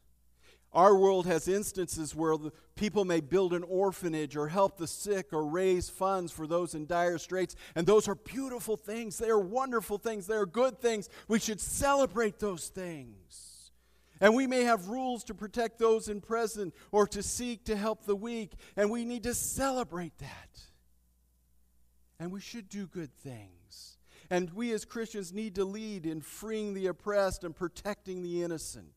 Our 0.73 0.97
world 0.97 1.25
has 1.25 1.47
instances 1.47 2.13
where 2.13 2.35
people 2.75 3.05
may 3.05 3.21
build 3.21 3.53
an 3.53 3.63
orphanage 3.63 4.35
or 4.35 4.49
help 4.49 4.77
the 4.77 4.87
sick 4.87 5.31
or 5.31 5.45
raise 5.45 5.89
funds 5.89 6.33
for 6.33 6.47
those 6.47 6.75
in 6.75 6.85
dire 6.85 7.17
straits. 7.17 7.55
And 7.75 7.87
those 7.87 8.09
are 8.09 8.15
beautiful 8.15 8.75
things. 8.75 9.17
They 9.17 9.29
are 9.29 9.39
wonderful 9.39 9.99
things. 9.99 10.27
They 10.27 10.35
are 10.35 10.45
good 10.45 10.81
things. 10.81 11.07
We 11.29 11.39
should 11.39 11.61
celebrate 11.61 12.39
those 12.39 12.67
things. 12.67 13.71
And 14.19 14.35
we 14.35 14.47
may 14.47 14.63
have 14.63 14.89
rules 14.89 15.23
to 15.25 15.33
protect 15.33 15.79
those 15.79 16.09
in 16.09 16.19
prison 16.19 16.73
or 16.91 17.07
to 17.07 17.23
seek 17.23 17.63
to 17.65 17.77
help 17.77 18.03
the 18.05 18.17
weak. 18.17 18.51
And 18.75 18.91
we 18.91 19.05
need 19.05 19.23
to 19.23 19.33
celebrate 19.33 20.17
that. 20.17 20.61
And 22.19 22.33
we 22.33 22.41
should 22.41 22.67
do 22.67 22.87
good 22.87 23.15
things. 23.19 23.62
And 24.33 24.49
we 24.55 24.71
as 24.71 24.83
Christians 24.83 25.31
need 25.31 25.53
to 25.55 25.63
lead 25.63 26.07
in 26.07 26.19
freeing 26.19 26.73
the 26.73 26.87
oppressed 26.87 27.43
and 27.43 27.55
protecting 27.55 28.23
the 28.23 28.41
innocent. 28.41 28.87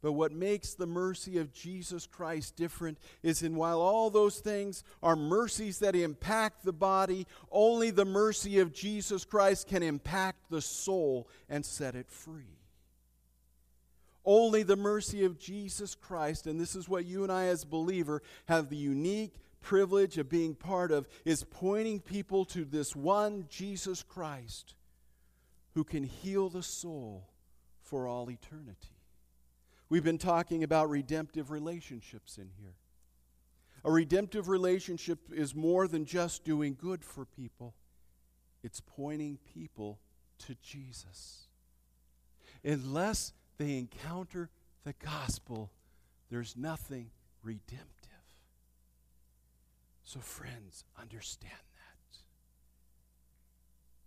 But 0.00 0.12
what 0.12 0.32
makes 0.32 0.72
the 0.72 0.86
mercy 0.86 1.36
of 1.36 1.52
Jesus 1.52 2.06
Christ 2.06 2.56
different 2.56 2.96
is 3.22 3.42
in 3.42 3.54
while 3.54 3.82
all 3.82 4.08
those 4.08 4.38
things 4.38 4.82
are 5.02 5.14
mercies 5.14 5.80
that 5.80 5.94
impact 5.94 6.64
the 6.64 6.72
body, 6.72 7.26
only 7.52 7.90
the 7.90 8.06
mercy 8.06 8.60
of 8.60 8.72
Jesus 8.72 9.26
Christ 9.26 9.68
can 9.68 9.82
impact 9.82 10.38
the 10.48 10.62
soul 10.62 11.28
and 11.50 11.62
set 11.62 11.94
it 11.94 12.10
free. 12.10 12.56
Only 14.24 14.62
the 14.62 14.74
mercy 14.74 15.26
of 15.26 15.38
Jesus 15.38 15.94
Christ, 15.94 16.46
and 16.46 16.58
this 16.58 16.74
is 16.74 16.88
what 16.88 17.04
you 17.04 17.24
and 17.24 17.30
I 17.30 17.48
as 17.48 17.66
believer 17.66 18.22
have 18.46 18.70
the 18.70 18.76
unique 18.76 19.34
privilege 19.64 20.18
of 20.18 20.28
being 20.28 20.54
part 20.54 20.92
of, 20.92 21.08
is 21.24 21.42
pointing 21.42 21.98
people 21.98 22.44
to 22.44 22.64
this 22.64 22.94
one 22.94 23.46
Jesus 23.48 24.02
Christ 24.02 24.74
who 25.74 25.82
can 25.82 26.04
heal 26.04 26.48
the 26.48 26.62
soul 26.62 27.30
for 27.82 28.06
all 28.06 28.30
eternity. 28.30 29.00
We've 29.88 30.04
been 30.04 30.18
talking 30.18 30.62
about 30.62 30.90
redemptive 30.90 31.50
relationships 31.50 32.38
in 32.38 32.50
here. 32.60 32.74
A 33.84 33.90
redemptive 33.90 34.48
relationship 34.48 35.18
is 35.32 35.54
more 35.54 35.88
than 35.88 36.04
just 36.04 36.44
doing 36.44 36.76
good 36.80 37.04
for 37.04 37.24
people, 37.24 37.74
it's 38.62 38.80
pointing 38.80 39.38
people 39.54 39.98
to 40.46 40.54
Jesus. 40.62 41.48
Unless 42.64 43.32
they 43.58 43.76
encounter 43.76 44.50
the 44.84 44.94
gospel, 45.04 45.70
there's 46.30 46.56
nothing 46.56 47.10
redemptive. 47.42 48.03
So, 50.04 50.20
friends, 50.20 50.84
understand 51.00 51.52
that. 51.52 52.18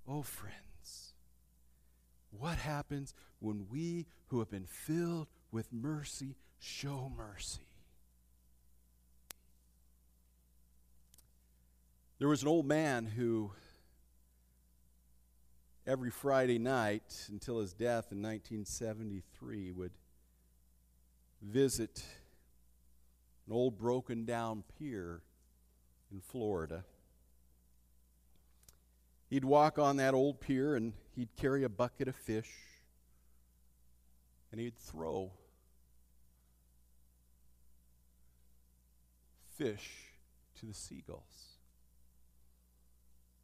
Oh, 0.07 0.21
friends, 0.21 1.13
what 2.31 2.57
happens 2.57 3.13
when 3.39 3.65
we 3.69 4.05
who 4.27 4.39
have 4.39 4.49
been 4.49 4.67
filled 4.67 5.27
with 5.51 5.73
mercy, 5.73 6.35
show 6.59 7.11
mercy. 7.17 7.61
There 12.19 12.27
was 12.27 12.41
an 12.41 12.47
old 12.47 12.65
man 12.65 13.05
who, 13.05 13.51
every 15.85 16.09
Friday 16.09 16.57
night 16.57 17.27
until 17.29 17.59
his 17.59 17.73
death 17.73 18.11
in 18.11 18.21
1973, 18.21 19.71
would 19.71 19.91
visit 21.41 22.03
an 23.45 23.53
old 23.53 23.77
broken 23.77 24.25
down 24.25 24.63
pier 24.77 25.21
in 26.11 26.21
Florida. 26.21 26.83
He'd 29.29 29.45
walk 29.45 29.77
on 29.77 29.97
that 29.97 30.13
old 30.13 30.39
pier 30.39 30.75
and 30.75 30.93
he'd 31.15 31.35
carry 31.35 31.63
a 31.63 31.69
bucket 31.69 32.07
of 32.07 32.15
fish 32.15 32.51
and 34.51 34.61
he'd 34.61 34.77
throw 34.77 35.31
fish 39.57 40.13
to 40.59 40.65
the 40.65 40.73
seagulls. 40.73 41.57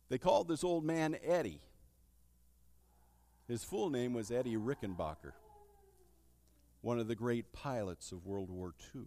They 0.09 0.17
called 0.17 0.47
this 0.47 0.63
old 0.63 0.85
man 0.85 1.17
Eddie. 1.23 1.61
His 3.47 3.63
full 3.63 3.89
name 3.89 4.13
was 4.13 4.31
Eddie 4.31 4.55
Rickenbacker, 4.55 5.33
one 6.81 6.99
of 6.99 7.07
the 7.07 7.15
great 7.15 7.51
pilots 7.51 8.11
of 8.11 8.25
World 8.25 8.49
War 8.49 8.73
II. 8.95 9.01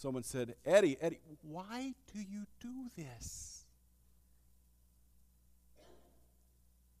Someone 0.00 0.22
said, 0.22 0.54
Eddie, 0.64 0.96
Eddie, 0.98 1.20
why 1.42 1.92
do 2.14 2.20
you 2.20 2.46
do 2.58 2.88
this? 2.96 3.66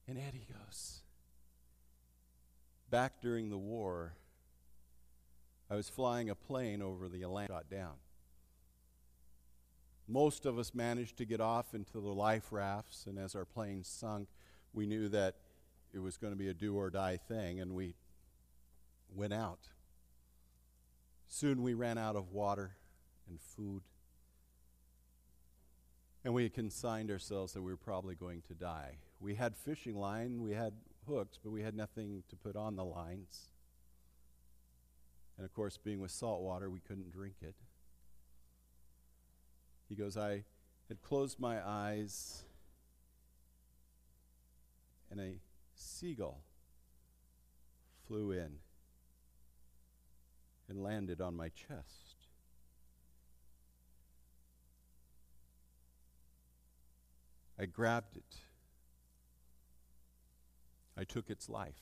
And 0.06 0.18
Eddie 0.18 0.46
goes, 0.52 1.00
Back 2.90 3.22
during 3.22 3.48
the 3.48 3.56
war, 3.56 4.16
I 5.70 5.76
was 5.76 5.88
flying 5.88 6.28
a 6.28 6.34
plane 6.34 6.82
over 6.82 7.08
the 7.08 7.22
Atlantic, 7.22 7.52
shot 7.52 7.70
down. 7.70 7.94
Most 10.06 10.44
of 10.44 10.58
us 10.58 10.74
managed 10.74 11.16
to 11.16 11.24
get 11.24 11.40
off 11.40 11.72
into 11.72 12.00
the 12.00 12.12
life 12.12 12.48
rafts, 12.50 13.06
and 13.06 13.18
as 13.18 13.34
our 13.34 13.46
plane 13.46 13.82
sunk, 13.82 14.28
we 14.74 14.84
knew 14.84 15.08
that 15.08 15.36
it 15.94 16.00
was 16.00 16.18
going 16.18 16.34
to 16.34 16.38
be 16.38 16.48
a 16.48 16.54
do 16.54 16.76
or 16.76 16.90
die 16.90 17.16
thing, 17.16 17.60
and 17.60 17.72
we 17.74 17.94
went 19.08 19.32
out. 19.32 19.70
Soon 21.28 21.62
we 21.62 21.72
ran 21.72 21.96
out 21.96 22.14
of 22.14 22.32
water 22.32 22.76
and 23.30 23.40
food, 23.40 23.82
and 26.24 26.34
we 26.34 26.48
consigned 26.50 27.10
ourselves 27.10 27.54
that 27.54 27.62
we 27.62 27.70
were 27.70 27.78
probably 27.78 28.14
going 28.14 28.42
to 28.48 28.54
die. 28.54 28.98
We 29.20 29.36
had 29.36 29.56
fishing 29.56 29.96
line, 29.96 30.42
we 30.42 30.52
had 30.52 30.74
hooks, 31.08 31.38
but 31.42 31.50
we 31.50 31.62
had 31.62 31.74
nothing 31.74 32.22
to 32.28 32.36
put 32.36 32.56
on 32.56 32.76
the 32.76 32.84
lines. 32.84 33.48
And 35.38 35.46
of 35.46 35.54
course, 35.54 35.78
being 35.78 36.00
with 36.00 36.10
salt 36.10 36.42
water, 36.42 36.68
we 36.68 36.80
couldn't 36.80 37.10
drink 37.12 37.36
it. 37.40 37.54
He 39.88 39.94
goes, 39.94 40.16
I 40.16 40.44
had 40.88 41.00
closed 41.00 41.40
my 41.40 41.66
eyes, 41.66 42.42
and 45.10 45.20
a 45.20 45.38
seagull 45.74 46.42
flew 48.06 48.32
in 48.32 48.58
and 50.68 50.82
landed 50.82 51.20
on 51.20 51.34
my 51.34 51.48
chest. 51.48 52.19
I 57.60 57.66
grabbed 57.66 58.16
it 58.16 58.36
I 61.00 61.04
took 61.04 61.30
its 61.30 61.48
life. 61.48 61.80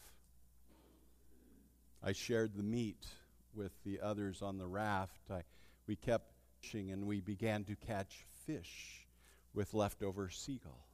I 2.05 2.13
shared 2.13 2.55
the 2.55 2.63
meat 2.63 3.05
with 3.53 3.73
the 3.85 4.01
others 4.01 4.43
on 4.43 4.59
the 4.59 4.67
raft. 4.67 5.29
I, 5.29 5.43
we 5.89 5.97
kept 5.97 6.31
fishing 6.61 6.93
and 6.93 7.05
we 7.05 7.21
began 7.21 7.65
to 7.65 7.75
catch 7.75 8.25
fish 8.47 9.09
with 9.55 9.75
leftover 9.75 10.31
seagull. 10.31 10.87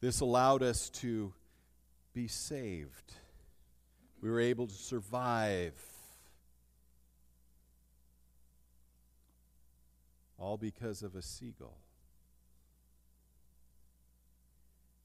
This 0.00 0.20
allowed 0.20 0.62
us 0.62 0.90
to 0.90 1.32
be 2.14 2.28
saved. 2.28 3.12
We 4.20 4.30
were 4.30 4.40
able 4.40 4.68
to 4.68 4.74
survive. 4.74 5.74
All 10.38 10.56
because 10.56 11.02
of 11.02 11.16
a 11.16 11.22
seagull. 11.22 11.78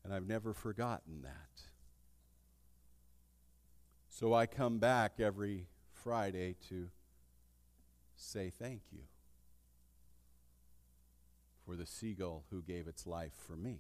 And 0.08 0.16
I've 0.16 0.26
never 0.26 0.54
forgotten 0.54 1.24
that. 1.24 1.64
So 4.08 4.34
I 4.34 4.46
come 4.46 4.78
back 4.78 5.20
every 5.20 5.68
Friday 5.92 6.56
to 6.70 6.88
say 8.16 8.50
thank 8.50 8.84
you 8.90 9.02
for 11.66 11.76
the 11.76 11.86
seagull 11.86 12.46
who 12.52 12.62
gave 12.62 12.88
its 12.88 13.06
life 13.06 13.34
for 13.36 13.58
me. 13.58 13.80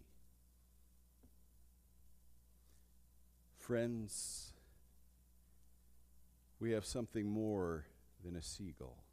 Friends, 3.58 4.52
we 6.60 6.72
have 6.72 6.86
something 6.86 7.30
more 7.30 7.86
than 8.22 8.36
a 8.36 8.42
seagull 8.42 9.07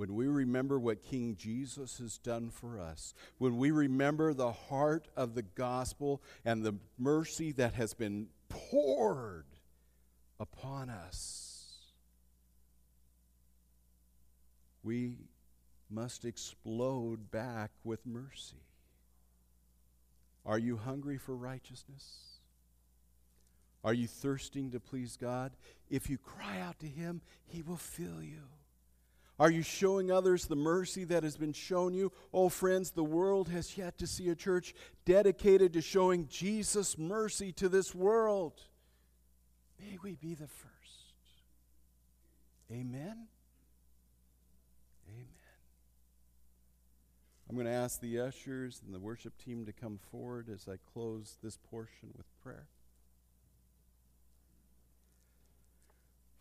when 0.00 0.14
we 0.14 0.26
remember 0.28 0.80
what 0.80 1.02
King 1.02 1.36
Jesus 1.38 1.98
has 1.98 2.16
done 2.16 2.48
for 2.48 2.80
us, 2.80 3.12
when 3.36 3.58
we 3.58 3.70
remember 3.70 4.32
the 4.32 4.50
heart 4.50 5.08
of 5.14 5.34
the 5.34 5.42
gospel 5.42 6.22
and 6.42 6.64
the 6.64 6.74
mercy 6.96 7.52
that 7.52 7.74
has 7.74 7.92
been 7.92 8.28
poured 8.48 9.44
upon 10.38 10.88
us, 10.88 11.74
we 14.82 15.18
must 15.90 16.24
explode 16.24 17.30
back 17.30 17.70
with 17.84 18.06
mercy. 18.06 18.64
Are 20.46 20.58
you 20.58 20.78
hungry 20.78 21.18
for 21.18 21.36
righteousness? 21.36 22.38
Are 23.84 23.92
you 23.92 24.06
thirsting 24.06 24.70
to 24.70 24.80
please 24.80 25.18
God? 25.18 25.52
If 25.90 26.08
you 26.08 26.16
cry 26.16 26.58
out 26.58 26.78
to 26.78 26.86
Him, 26.86 27.20
He 27.44 27.60
will 27.60 27.76
fill 27.76 28.22
you. 28.22 28.44
Are 29.40 29.50
you 29.50 29.62
showing 29.62 30.12
others 30.12 30.44
the 30.44 30.54
mercy 30.54 31.04
that 31.04 31.22
has 31.22 31.38
been 31.38 31.54
shown 31.54 31.94
you? 31.94 32.12
Oh, 32.30 32.50
friends, 32.50 32.90
the 32.90 33.02
world 33.02 33.48
has 33.48 33.78
yet 33.78 33.96
to 33.96 34.06
see 34.06 34.28
a 34.28 34.34
church 34.34 34.74
dedicated 35.06 35.72
to 35.72 35.80
showing 35.80 36.28
Jesus' 36.28 36.98
mercy 36.98 37.50
to 37.52 37.70
this 37.70 37.94
world. 37.94 38.60
May 39.80 39.96
we 40.02 40.14
be 40.14 40.34
the 40.34 40.46
first. 40.46 41.14
Amen. 42.70 43.28
Amen. 45.08 45.26
I'm 47.48 47.54
going 47.54 47.66
to 47.66 47.72
ask 47.72 47.98
the 47.98 48.20
ushers 48.20 48.82
and 48.84 48.94
the 48.94 49.00
worship 49.00 49.32
team 49.42 49.64
to 49.64 49.72
come 49.72 49.98
forward 50.12 50.50
as 50.52 50.68
I 50.68 50.76
close 50.92 51.38
this 51.42 51.56
portion 51.70 52.10
with 52.14 52.26
prayer. 52.44 52.66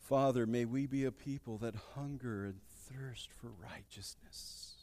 Father, 0.10 0.46
may 0.46 0.66
we 0.66 0.86
be 0.86 1.06
a 1.06 1.12
people 1.12 1.60
that 1.60 1.76
hunger 1.96 2.44
and 2.44 2.60
thirst 2.94 3.30
for 3.40 3.50
righteousness. 3.72 4.76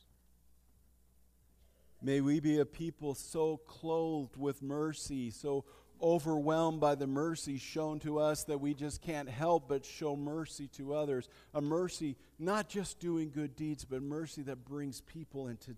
May 2.02 2.20
we 2.20 2.40
be 2.40 2.60
a 2.60 2.66
people 2.66 3.14
so 3.14 3.56
clothed 3.56 4.36
with 4.36 4.62
mercy, 4.62 5.30
so 5.30 5.64
overwhelmed 6.00 6.80
by 6.80 6.94
the 6.94 7.06
mercy 7.06 7.58
shown 7.58 7.98
to 8.00 8.18
us 8.18 8.44
that 8.44 8.60
we 8.60 8.74
just 8.74 9.00
can't 9.00 9.28
help 9.28 9.68
but 9.68 9.84
show 9.84 10.14
mercy 10.14 10.68
to 10.68 10.94
others. 10.94 11.28
A 11.54 11.60
mercy 11.60 12.16
not 12.38 12.68
just 12.68 13.00
doing 13.00 13.30
good 13.30 13.56
deeds, 13.56 13.84
but 13.84 14.02
mercy 14.02 14.42
that 14.42 14.64
brings 14.64 15.00
people 15.00 15.48
into 15.48 15.74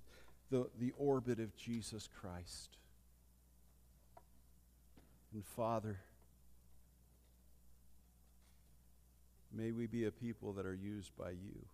the, 0.51 0.69
the 0.79 0.93
orbit 0.99 1.39
of 1.39 1.57
Jesus 1.57 2.09
Christ. 2.21 2.77
And 5.33 5.45
Father, 5.45 6.01
may 9.53 9.71
we 9.71 9.87
be 9.87 10.07
a 10.07 10.11
people 10.11 10.55
that 10.55 10.67
are 10.67 10.75
used 10.75 11.17
by 11.17 11.31
you. 11.31 11.65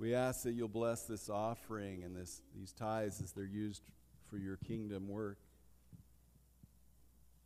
We 0.00 0.14
ask 0.14 0.44
that 0.44 0.52
you'll 0.52 0.68
bless 0.68 1.02
this 1.02 1.28
offering 1.28 2.02
and 2.02 2.16
this, 2.16 2.40
these 2.56 2.72
tithes 2.72 3.20
as 3.20 3.32
they're 3.32 3.44
used 3.44 3.82
for 4.30 4.38
your 4.38 4.56
kingdom 4.56 5.08
work, 5.08 5.36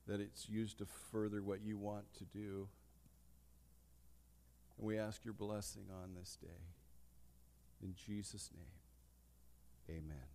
that 0.07 0.21
it's 0.21 0.49
used 0.49 0.79
to 0.79 0.87
further 1.11 1.43
what 1.43 1.63
you 1.65 1.77
want 1.77 2.05
to 2.19 2.25
do. 2.25 2.69
And 4.79 4.87
we 4.87 4.97
ask 4.97 5.25
your 5.25 5.35
blessing 5.35 5.87
on 5.93 6.15
this 6.15 6.39
day. 6.41 6.63
In 7.83 7.97
Jesus' 8.07 8.51
name, 8.55 9.99
amen. 9.99 10.34